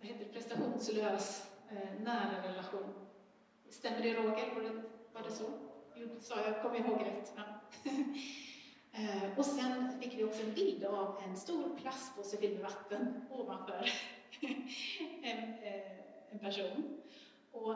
vad 0.00 0.08
heter 0.08 0.24
det, 0.24 0.32
prestationslös 0.32 1.50
eh, 1.70 2.02
nära 2.02 2.48
relation. 2.48 2.94
Stämmer 3.68 4.02
det 4.02 4.14
Roger? 4.14 4.54
Var 4.54 4.62
det, 4.62 4.82
var 5.12 5.22
det 5.22 5.30
så? 5.30 5.44
Jo, 5.94 6.08
sa 6.20 6.34
jag, 6.40 6.62
kom 6.62 6.76
ihåg 6.76 7.00
rätt. 7.00 7.32
Ja. 7.36 7.42
eh, 8.92 9.38
och 9.38 9.46
sen 9.46 10.00
fick 10.00 10.18
vi 10.18 10.24
också 10.24 10.42
en 10.42 10.54
bild 10.54 10.84
av 10.84 11.22
en 11.24 11.36
stor 11.36 11.76
plastpåse 11.76 12.36
fylld 12.36 12.54
med 12.54 12.62
vatten 12.62 13.26
ovanför 13.30 13.90
en, 15.22 15.54
eh, 15.54 15.98
en 16.30 16.38
person. 16.38 17.00
Och 17.52 17.74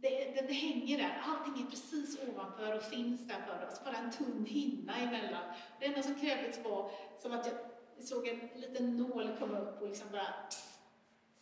det, 0.00 0.08
det, 0.08 0.46
det, 0.46 0.52
hänger 0.52 0.98
där, 0.98 1.22
allting 1.24 1.66
är 1.66 1.70
precis 1.70 2.18
ovanför 2.28 2.76
och 2.76 2.82
finns 2.82 3.28
där 3.28 3.40
för 3.40 3.66
oss, 3.66 3.84
bara 3.84 3.96
en 3.96 4.12
tunn 4.12 4.46
hinna 4.48 4.96
emellan. 4.96 5.42
Det 5.80 5.86
enda 5.86 6.02
som 6.02 6.14
krävdes 6.14 6.64
var 6.64 6.90
som 7.18 7.32
att 7.32 7.46
jag 7.46 7.54
såg 8.06 8.28
en 8.28 8.60
liten 8.60 8.96
nål 8.96 9.36
komma 9.38 9.58
upp 9.58 9.82
och 9.82 9.88
liksom 9.88 10.10
bara 10.12 10.26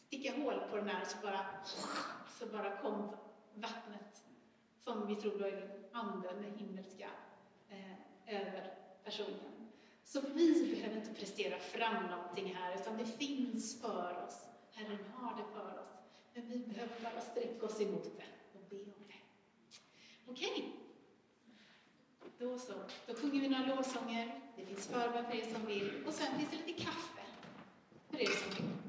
sticka 0.06 0.42
hål 0.42 0.60
på 0.70 0.76
den 0.76 0.88
här 0.88 1.04
så 1.04 1.16
bara, 1.22 1.46
så 2.38 2.46
bara 2.46 2.76
kom 2.76 3.16
vattnet 3.54 4.24
som 4.84 5.06
vi 5.06 5.16
tror 5.16 5.38
då 5.38 5.44
är 5.44 5.70
anden, 5.92 6.42
den 6.42 6.58
himmelska, 6.58 7.10
eh, 7.68 8.36
över 8.40 8.74
personen. 9.04 9.70
Så 10.04 10.20
vi 10.20 10.74
behöver 10.74 10.96
inte 10.96 11.14
prestera 11.14 11.58
fram 11.58 12.06
någonting 12.10 12.54
här, 12.54 12.74
utan 12.74 12.98
det 12.98 13.06
finns 13.06 13.80
för 13.80 14.24
oss. 14.26 14.46
Herren 14.72 14.98
har 15.14 15.36
det 15.36 15.44
för 15.54 15.80
oss. 15.80 15.94
Men 16.34 16.48
vi 16.48 16.58
behöver 16.58 16.94
bara 17.02 17.20
sträcka 17.20 17.66
oss 17.66 17.80
emot 17.80 18.04
det 18.04 18.58
och 18.58 18.68
be 18.70 18.76
om 18.76 19.06
det. 19.06 19.14
Okej? 20.26 20.50
Okay. 20.50 20.64
Då 22.38 22.58
så. 22.58 22.72
Då 23.06 23.14
sjunger 23.14 23.40
vi 23.40 23.48
några 23.48 23.66
lovsånger. 23.66 24.40
Det 24.56 24.66
finns 24.66 24.86
förbön 24.86 25.24
för 25.24 25.36
er 25.36 25.54
som 25.54 25.66
vill. 25.66 26.04
Och 26.06 26.14
sen 26.14 26.38
finns 26.38 26.50
det 26.50 26.56
lite 26.66 26.84
kaffe 26.84 27.22
för 28.10 28.22
er 28.22 28.26
som 28.26 28.50
vill. 28.50 28.83